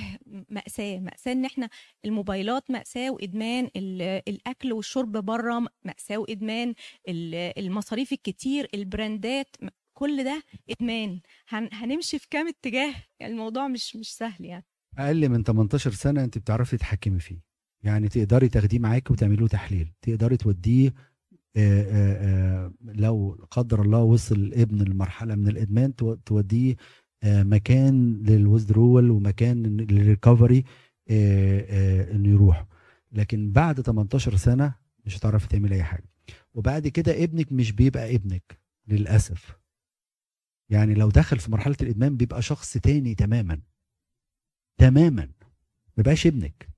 [0.50, 1.68] مأساة مأساة إن إحنا
[2.04, 6.74] الموبايلات مأساة وإدمان ال- الأكل والشرب بره مأساة وإدمان
[7.08, 9.56] ال- المصاريف الكتير البراندات
[9.94, 11.20] كل ده إدمان.
[11.48, 14.64] هن هنمشي في كام اتجاه؟ الموضوع مش مش سهل يعني.
[14.98, 17.40] أقل من 18 سنة أنت بتعرفي تتحكمي فيه.
[17.82, 19.92] يعني تقدري تاخديه معاكي وتعملي له تحليل.
[20.02, 20.94] تقدري توديه
[21.58, 26.76] آه، آه، آه، لو قدر الله وصل ابن لمرحله من الإدمان تو- توديه
[27.24, 30.64] مكان لل withdrawal ومكان لل recovery
[31.10, 32.66] إنه يروح.
[33.12, 34.74] لكن بعد 18 سنة
[35.06, 36.04] مش هتعرفي تعملي أي حاجة.
[36.54, 38.58] وبعد كده ابنك مش بيبقى ابنك
[38.88, 39.58] للأسف.
[40.70, 43.60] يعني لو دخل في مرحلة الإدمان بيبقى شخص تاني تماما.
[44.78, 45.28] تماما.
[45.96, 46.68] ما بقاش ابنك.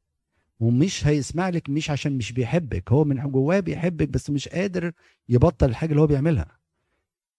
[0.61, 4.93] ومش هيسمع لك مش عشان مش بيحبك هو من جواه بيحبك بس مش قادر
[5.29, 6.59] يبطل الحاجة اللي هو بيعملها.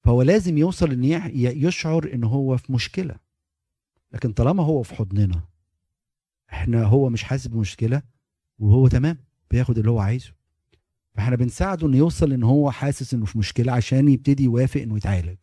[0.04, 1.04] فهو لازم يوصل إن
[1.36, 3.16] يشعر إن هو في مشكلة.
[4.12, 5.42] لكن طالما هو في حضننا
[6.54, 8.02] إحنا هو مش حاسس بمشكلة
[8.60, 9.18] وهو تمام
[9.52, 10.34] بياخد اللي هو عايزه.
[11.14, 15.38] فإحنا بنساعده إنه يوصل إن هو حاسس إنه في مشكلة عشان يبتدي يوافق إنه يتعالج.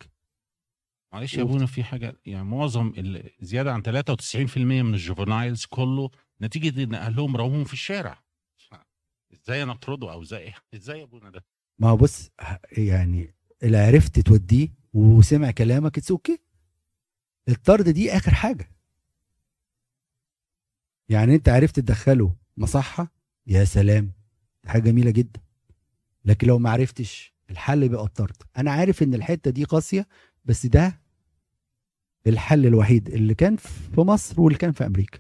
[1.13, 2.93] معلش يا أبونا في حاجة يعني معظم
[3.41, 6.11] زيادة عن 93% من ال juveniles كله
[6.43, 8.23] نتيجة إن أهلهم رموهم في الشارع.
[9.33, 11.45] إزاي أنا أطرده أو إزاي؟ إزاي أبونا ده؟
[11.79, 12.31] ما هو بص
[12.73, 16.39] يعني اللي عرفت توديه وسمع كلامك it's okay
[17.49, 18.71] الطرد دي آخر حاجة.
[21.09, 23.13] يعني أنت عرفت تدخله مصحة
[23.47, 24.13] يا سلام
[24.67, 25.41] حاجة جميلة جدا.
[26.25, 28.37] لكن لو ما عرفتش الحل بيبقى الطرد.
[28.57, 30.09] أنا عارف إن الحتة دي قاسية
[30.45, 31.01] بس ده
[32.27, 35.19] الحل الوحيد اللي كان في مصر واللي كان في أمريكا.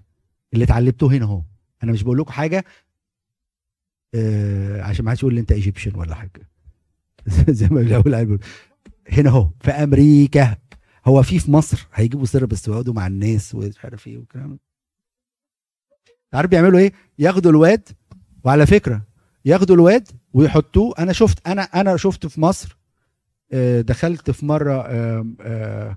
[0.52, 1.42] اللي اتعلمته هنا اهو.
[1.82, 2.64] أنا مش بقول لكم حاجة
[4.14, 6.48] آه عشان ما حدش يقول لي انت ايجيبشن ولا حاجة.
[7.48, 8.38] زي ما بيقول العيال
[9.10, 10.56] هنا اهو في أمريكا.
[11.06, 14.58] هو في في مصر هيجيبوا سر بس ويقعدوا مع الناس ومش عارف إيه والكلام.
[16.32, 17.88] عارف بيعملوا إيه؟ ياخدوا الواد
[18.44, 19.02] وعلى فكرة
[19.44, 20.94] ياخدوا الواد ويحطوه.
[20.98, 22.78] أنا شفت أنا أنا شفت في مصر
[23.52, 25.96] آه، دخلت في مرة آه، آه،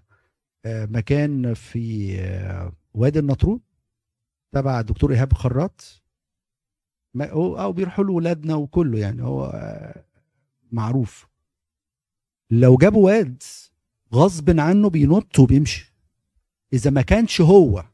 [0.86, 2.18] مكان في
[2.94, 3.60] وادي النطرون.
[4.52, 6.02] تبع الدكتور إيهاب خراط.
[7.22, 9.54] أو بيروحوا له ولادنا وكله يعني هو
[10.72, 11.28] معروف.
[12.50, 13.44] لو جابوا واد
[14.14, 15.94] غصب عنه بينط وبيمشي.
[16.74, 17.86] إذا ما كانش هو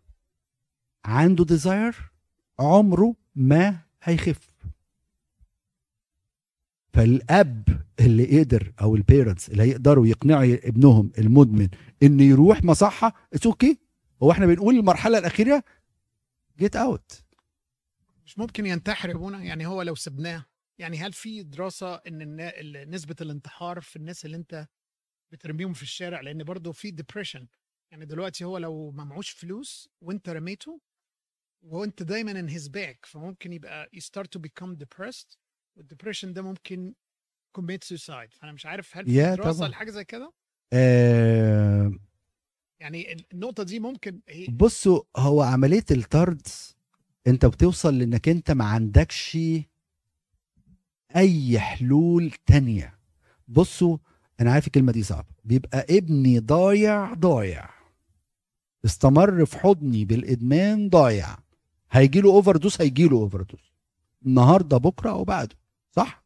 [1.05, 1.95] عنده ديزاير
[2.59, 4.47] عمره ما هيخف.
[6.93, 11.67] فالأب اللي قدر أو ال parents اللي هيقدروا يقنعوا ابنهم المدمن
[12.03, 13.77] إنه يروح مصحة it's okay
[14.23, 15.63] هو إحنا بنقول المرحلة الأخيرة
[16.57, 17.23] get out
[18.25, 20.45] مش ممكن ينتحر ابونا؟ يعني هو لو سبناه
[20.79, 24.67] يعني هل في دراسة إن نسبة الانتحار في الناس اللي أنت
[25.31, 27.47] بترميهم في الشارع؟ لأن برضه في depression
[27.91, 30.81] يعني دلوقتي هو لو ما معهوش فلوس وأنت رميته
[31.61, 35.37] وأنت دايما on his back فممكن يبقى start to become depressed
[35.77, 36.93] والديبريشن ده ممكن
[37.57, 38.31] commit suicide.
[38.31, 39.67] فأنا مش عارف هل في دراسة.
[39.67, 40.33] لحاجة زي كده؟
[40.73, 41.91] آه
[42.79, 46.47] يعني النقطة دي ممكن هي بصوا هو عملية الطرد
[47.27, 49.37] انت بتوصل لانك انت ما عندكش
[51.15, 52.99] اي حلول تانية.
[53.47, 53.97] بصوا
[54.39, 55.27] أنا عارف الكلمة دي صعبة.
[55.43, 57.69] بيبقى ابني ضايع ضايع.
[58.85, 61.37] استمر في حضني بالإدمان ضايع.
[61.91, 63.71] هيجي له overdose هيجي له overdose
[64.25, 65.55] النهارده بكرة أو بعده.
[65.91, 66.23] صح؟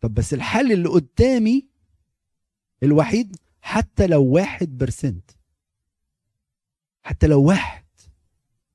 [0.00, 1.66] طب بس الحل اللي قدامي
[2.82, 5.30] الوحيد حتى لو واحد percent
[7.02, 7.84] حتى لو واحد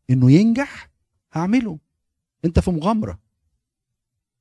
[0.09, 0.89] إنه ينجح
[1.33, 1.79] هعمله.
[2.45, 3.19] أنت في مغامرة.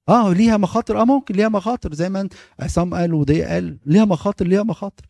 [0.08, 1.00] آه ليها مخاطر.
[1.00, 1.94] آه ممكن ليها مخاطر.
[1.94, 2.28] زي ما
[2.60, 5.08] عصام قال ودي قال ليها مخاطر ليها مخاطر.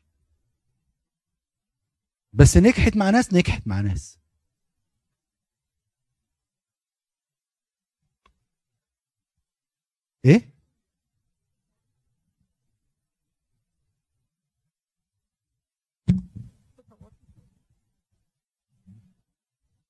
[2.32, 4.18] بس نجحت مع ناس نجحت مع ناس.
[10.24, 10.56] إيه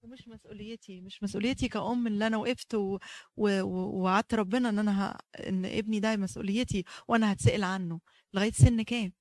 [0.03, 2.77] ومش مسؤوليتي مش مسؤوليتي كأم اللي أنا وقفت
[3.37, 5.19] ووعدت ربنا إن أنا ه...
[5.49, 8.01] إن ابني ده مسؤوليتي وأنا هتسأل عنه
[8.35, 9.13] لغاية سن كام؟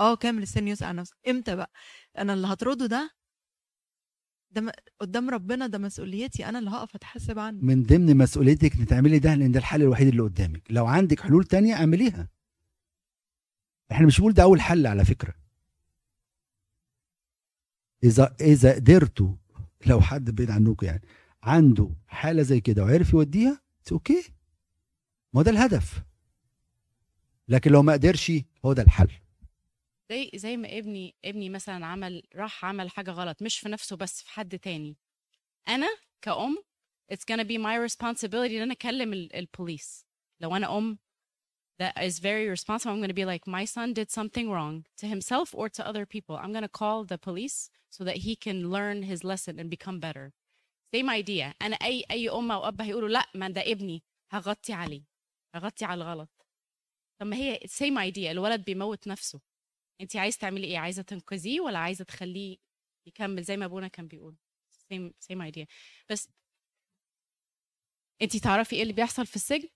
[0.00, 1.16] آه كامل السن يسأل عن نفسه.
[1.28, 1.70] إمتى بقى؟
[2.18, 3.10] أنا اللي هطرده ده؟
[4.50, 4.70] ده م...
[5.00, 7.58] قدام ربنا ده مسؤوليتي أنا اللي هقف أتحاسب عنه.
[7.62, 10.62] من ضمن مسؤوليتك إنك تعملي ده لأن ده الحل الوحيد اللي قدامك.
[10.70, 12.28] لو عندك حلول تانية اعمليها.
[13.92, 15.34] إحنا مش بنقول ده أول حل على فكرة.
[18.04, 19.41] إذا إذا قدرتوا
[19.86, 21.02] لو حد بعيد عنكم يعني
[21.42, 23.60] عنده حالة زي كده وعرف يوديها
[23.92, 24.32] أوكي
[25.32, 26.02] ما ده الهدف.
[27.48, 28.32] لكن لو ما قدرش
[28.64, 29.10] هو ده الحل.
[30.10, 34.22] زي زي ما ابني ابني مثلا عمل راح عمل حاجة غلط مش في نفسه بس
[34.22, 34.96] في حد تاني.
[35.68, 35.86] أنا
[36.22, 36.58] كأم
[37.12, 40.06] it's gonna be my responsibility إن أنا أكلم ال- البوليس
[40.40, 40.98] لو أنا أم
[41.81, 45.47] that is very responsible I'm gonna be like my son did something wrong to himself
[45.59, 49.23] or to other people I'm gonna call the police so that he can learn his
[49.23, 50.33] lesson and become better
[50.93, 55.03] same idea انا اي اي ام او اب هيقولوا لا ما ده ابني هغطي عليه
[55.55, 56.29] هغطي على الغلط
[57.21, 59.41] طب ما هي same idea الولد بيموت نفسه
[60.01, 62.57] انت عايز تعملي ايه عايزه تنقذيه ولا عايزه تخليه
[63.07, 64.35] يكمل زي ما ابونا كان بيقول
[64.93, 65.65] same same idea
[66.09, 66.29] بس
[68.21, 69.69] انت تعرفي ايه اللي بيحصل في السجن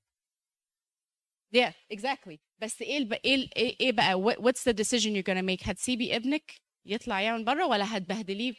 [1.54, 2.38] Yeah exactly.
[2.58, 3.12] بس إيه الب...
[3.12, 6.52] إيه ال- إيه إيه بقى؟ What- what's the decision you're gonna make هتسيبي ابنك
[6.86, 8.54] يطلع يعمل بره ولا هتبهدليه؟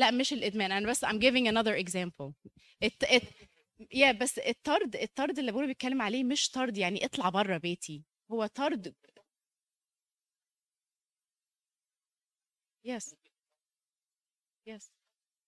[0.00, 0.72] لا مش الإدمان.
[0.72, 2.32] أنا بس I'm giving another example.
[2.84, 3.22] it, it,
[3.94, 8.04] yeah بس الطرد الطرد اللي ابونا بيتكلم عليه مش طرد يعني اطلع بره بيتي.
[8.32, 8.94] هو طرد.
[12.88, 13.14] Yes.
[14.70, 14.90] Yes.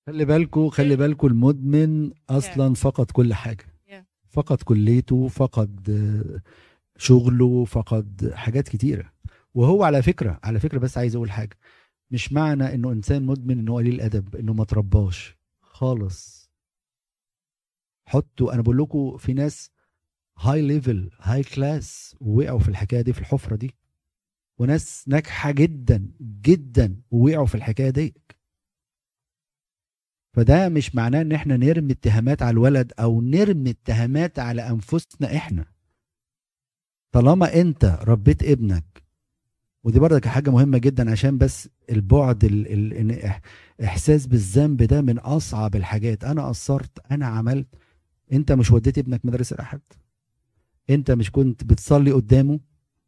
[0.07, 3.65] خلي بالكو خلي بالكو المدمن أصلا فقد كل حاجة.
[3.65, 3.72] Yeah.
[4.33, 5.91] فقد كليته فقد
[6.97, 9.13] شغله فقد حاجات كتيرة.
[9.55, 11.59] وهو على فكرة على فكرة بس عايز أقول حاجة.
[12.11, 15.37] مش معنى إنه إنسان مدمن انه قليل الأدب إنه ما ترباش.
[15.61, 16.51] خالص.
[18.07, 19.71] حطوا أنا بقول لكم في ناس
[20.39, 23.75] high level high class ووقعوا في الحكاية دي في الحفرة دي.
[24.59, 28.15] وناس ناجحة جدا جدا ووقعوا في الحكاية دي.
[30.33, 35.65] فده مش معناه إن إحنا نرمي اتهامات على الولد أو نرمي اتهامات على أنفسنا إحنا.
[37.13, 39.03] طالما أنت ربيت ابنك
[39.85, 43.41] ودي برضك حاجة مهمة جدا عشان بس البعد ال ال إن إح-
[43.85, 46.25] إحساس بالذنب ده من أصعب الحاجات.
[46.25, 47.67] أنا قصرت أنا عملت.
[48.33, 49.81] أنت مش وديت ابنك مدرسة الاحد
[50.91, 52.61] أنت مش كنت بتصلي قدامه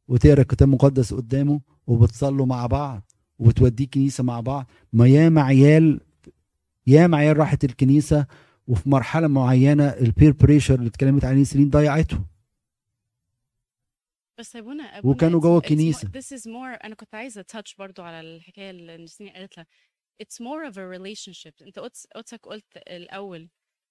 [0.09, 3.03] وتقرأ الكتاب المقدس قدامه وبتصلوا مع بعض
[3.39, 4.67] وتوديه كنيسه مع بعض.
[4.93, 6.01] ما ياما عيال
[6.87, 8.27] ياما عيال راحت الكنيسة
[8.67, 12.27] وفي مرحلة معينة البير بريشر اللي اتكلمت عليه سنين ضيعتهم
[14.39, 16.09] بس ابونا ابونا وكانوا جوه الكنيسة.
[16.09, 19.67] this is more أنا كنت عايزة تاتش برضو على الحكاية اللي نسرين قالتها.
[20.23, 21.63] It's more of a relationship.
[21.63, 23.49] أنت قدس قدسك قلت الأول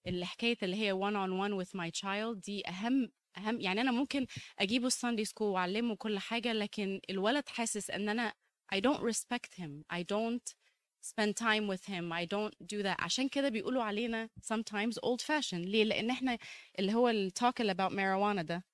[0.07, 4.26] الحكاية اللي هي one on one with my child دي اهم اهم يعني أنا ممكن
[4.60, 8.34] أجيبه الساندي سكول وأعلمه كل حاجة لكن الولد حاسس إن أنا
[8.76, 9.72] I don't respect him.
[9.90, 10.56] I don't
[11.02, 15.55] spend time with him I don't do that عشان كده بيقولوا علينا sometimes old fashioned
[15.55, 16.39] ليه لان احنا
[16.78, 18.64] اللي هو ال talk about marijuana ده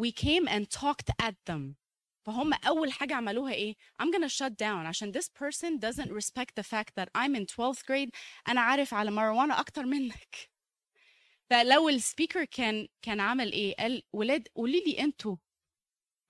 [0.00, 1.74] we came and talked at them
[2.26, 6.64] فهم اول حاجه عملوها ايه I'm gonna shut down عشان this person doesn't respect the
[6.64, 8.10] fact that I'm in 12th grade
[8.48, 10.50] انا عارف على marijuana اكتر منك
[11.50, 15.36] فلو السبيكر كان كان عمل ايه قال ولاد قولي لي انتوا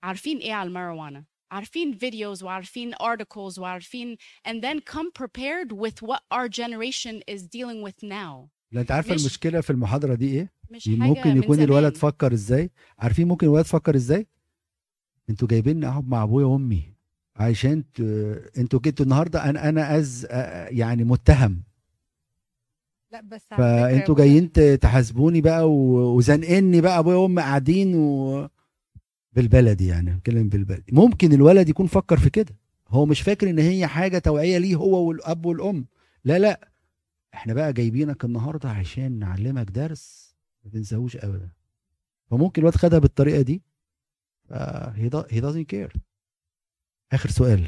[0.03, 4.16] عارفين ايه على الماريجوانا عارفين videos وعارفين articles وعارفين
[4.48, 8.48] and then come prepared with what our generation is dealing with now.
[8.72, 11.96] لا انت عارفه مش- المشكلة في المحاضرة دي إيه؟ مش حاجة ممكن من يكون الولد.
[11.96, 14.26] فكر إزاي؟ عارفين ممكن الولد فكر إزاي؟
[15.30, 16.94] أنتوا جايبيني اقعد مع ابويا وامي
[17.36, 18.00] عشان ت...
[18.58, 20.26] أنتوا جيتوا النهارده أنا أنا از
[20.70, 21.62] يعني متهم.
[23.12, 28.48] لا بس فانتوا جايين تحاسبوني بقى و- وزنقني بقى ابويا وامي قاعدين و
[29.32, 30.92] بالبلدي يعني بتكلم بالبلدي.
[30.92, 32.56] ممكن الولد يكون فكر في كده.
[32.88, 35.86] هو مش فاكر إن هي حاجة توعية ليه هو والأب والأم.
[36.24, 36.70] لا لا.
[37.34, 40.34] إحنا بقى جايبينك النهارده عشان نعلمك درس
[40.64, 41.50] ما تنساهوش ابدا.
[42.30, 43.62] فممكن الواد خدها بالطريقة دي.
[44.50, 45.92] هي هي كير
[47.12, 47.66] آخر سؤال.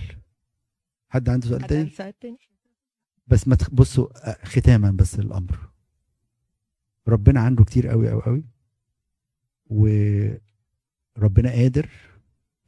[1.08, 2.38] حد عنده سؤال تاني؟ سؤال تاني؟
[3.26, 3.70] بس ما تخ...
[3.70, 5.68] بصوا آه، ختاما بس الأمر.
[7.08, 8.44] ربنا عنده كتير قوي قوي قوي
[11.16, 11.88] وربنا قادر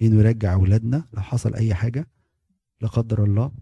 [0.03, 2.07] إنه يرجع أولادنا لو حصل أي حاجة
[2.81, 3.53] لا قدر الله.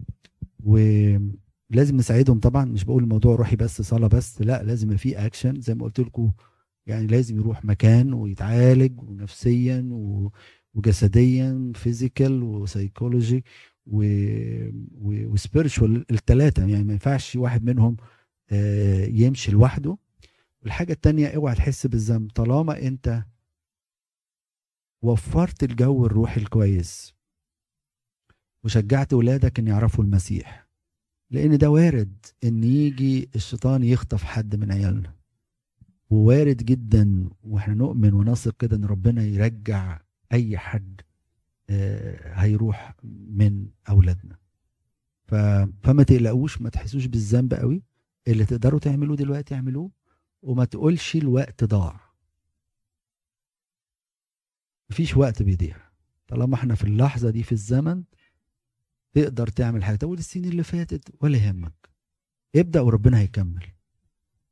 [0.63, 5.73] ولازم نساعدهم طبعا مش بقول الموضوع روحي بس صلاة بس لا لازم في اكشن زي
[5.75, 6.31] ما قلت لكم
[6.85, 10.31] يعني لازم يروح مكان ويتعالج ونفسيا و...
[10.73, 13.43] وجسديا physical و psychology
[15.01, 17.97] و spiritual الثلاثه يعني ما ينفعش واحد منهم
[18.51, 19.97] آه، يمشي لوحده.
[20.63, 22.31] والحاجة التانية اوعى تحس بالذنب.
[22.31, 23.23] طالما انت
[25.03, 27.13] وفرت الجو الروحي الكويس.
[28.63, 30.67] وشجعت ولادك إن يعرفوا المسيح
[31.31, 35.13] لأن ده وارد إن يجي الشيطان يخطف حد من عيالنا.
[36.09, 40.01] ووارد جدا وإحنا نؤمن ونثق كده إن ربنا يرجع
[40.33, 41.01] أي حد
[41.69, 42.95] آه، هيروح
[43.29, 44.37] من أولادنا.
[45.25, 47.83] فما تقلقوش ما تحسوش بالذنب قوي.
[48.27, 49.91] اللي تقدروا تعملوه دلوقتي اعملوه
[50.41, 52.02] وما تقولش الوقت ضاع.
[54.93, 55.77] مفيش وقت بيضيع.
[56.27, 58.03] طالما إحنا في اللحظة دي في الزمن
[59.13, 59.95] تقدر تعمل حاجة.
[59.95, 61.89] تقول السنين اللي فاتت؟ ولا يهمك.
[62.55, 63.65] ابدأ وربنا هيكمل.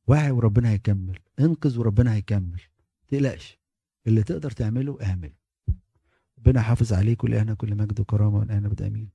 [0.07, 1.19] وعي وربنا هيكمل.
[1.39, 2.61] انقذ وربنا هيكمل.
[3.07, 3.59] تقلقش
[4.07, 5.33] اللي تقدر تعمله اعمله.
[6.37, 9.09] ربنا يحافظ عليك ولإلهنا كل مجد وكرامة والآن أبدا امين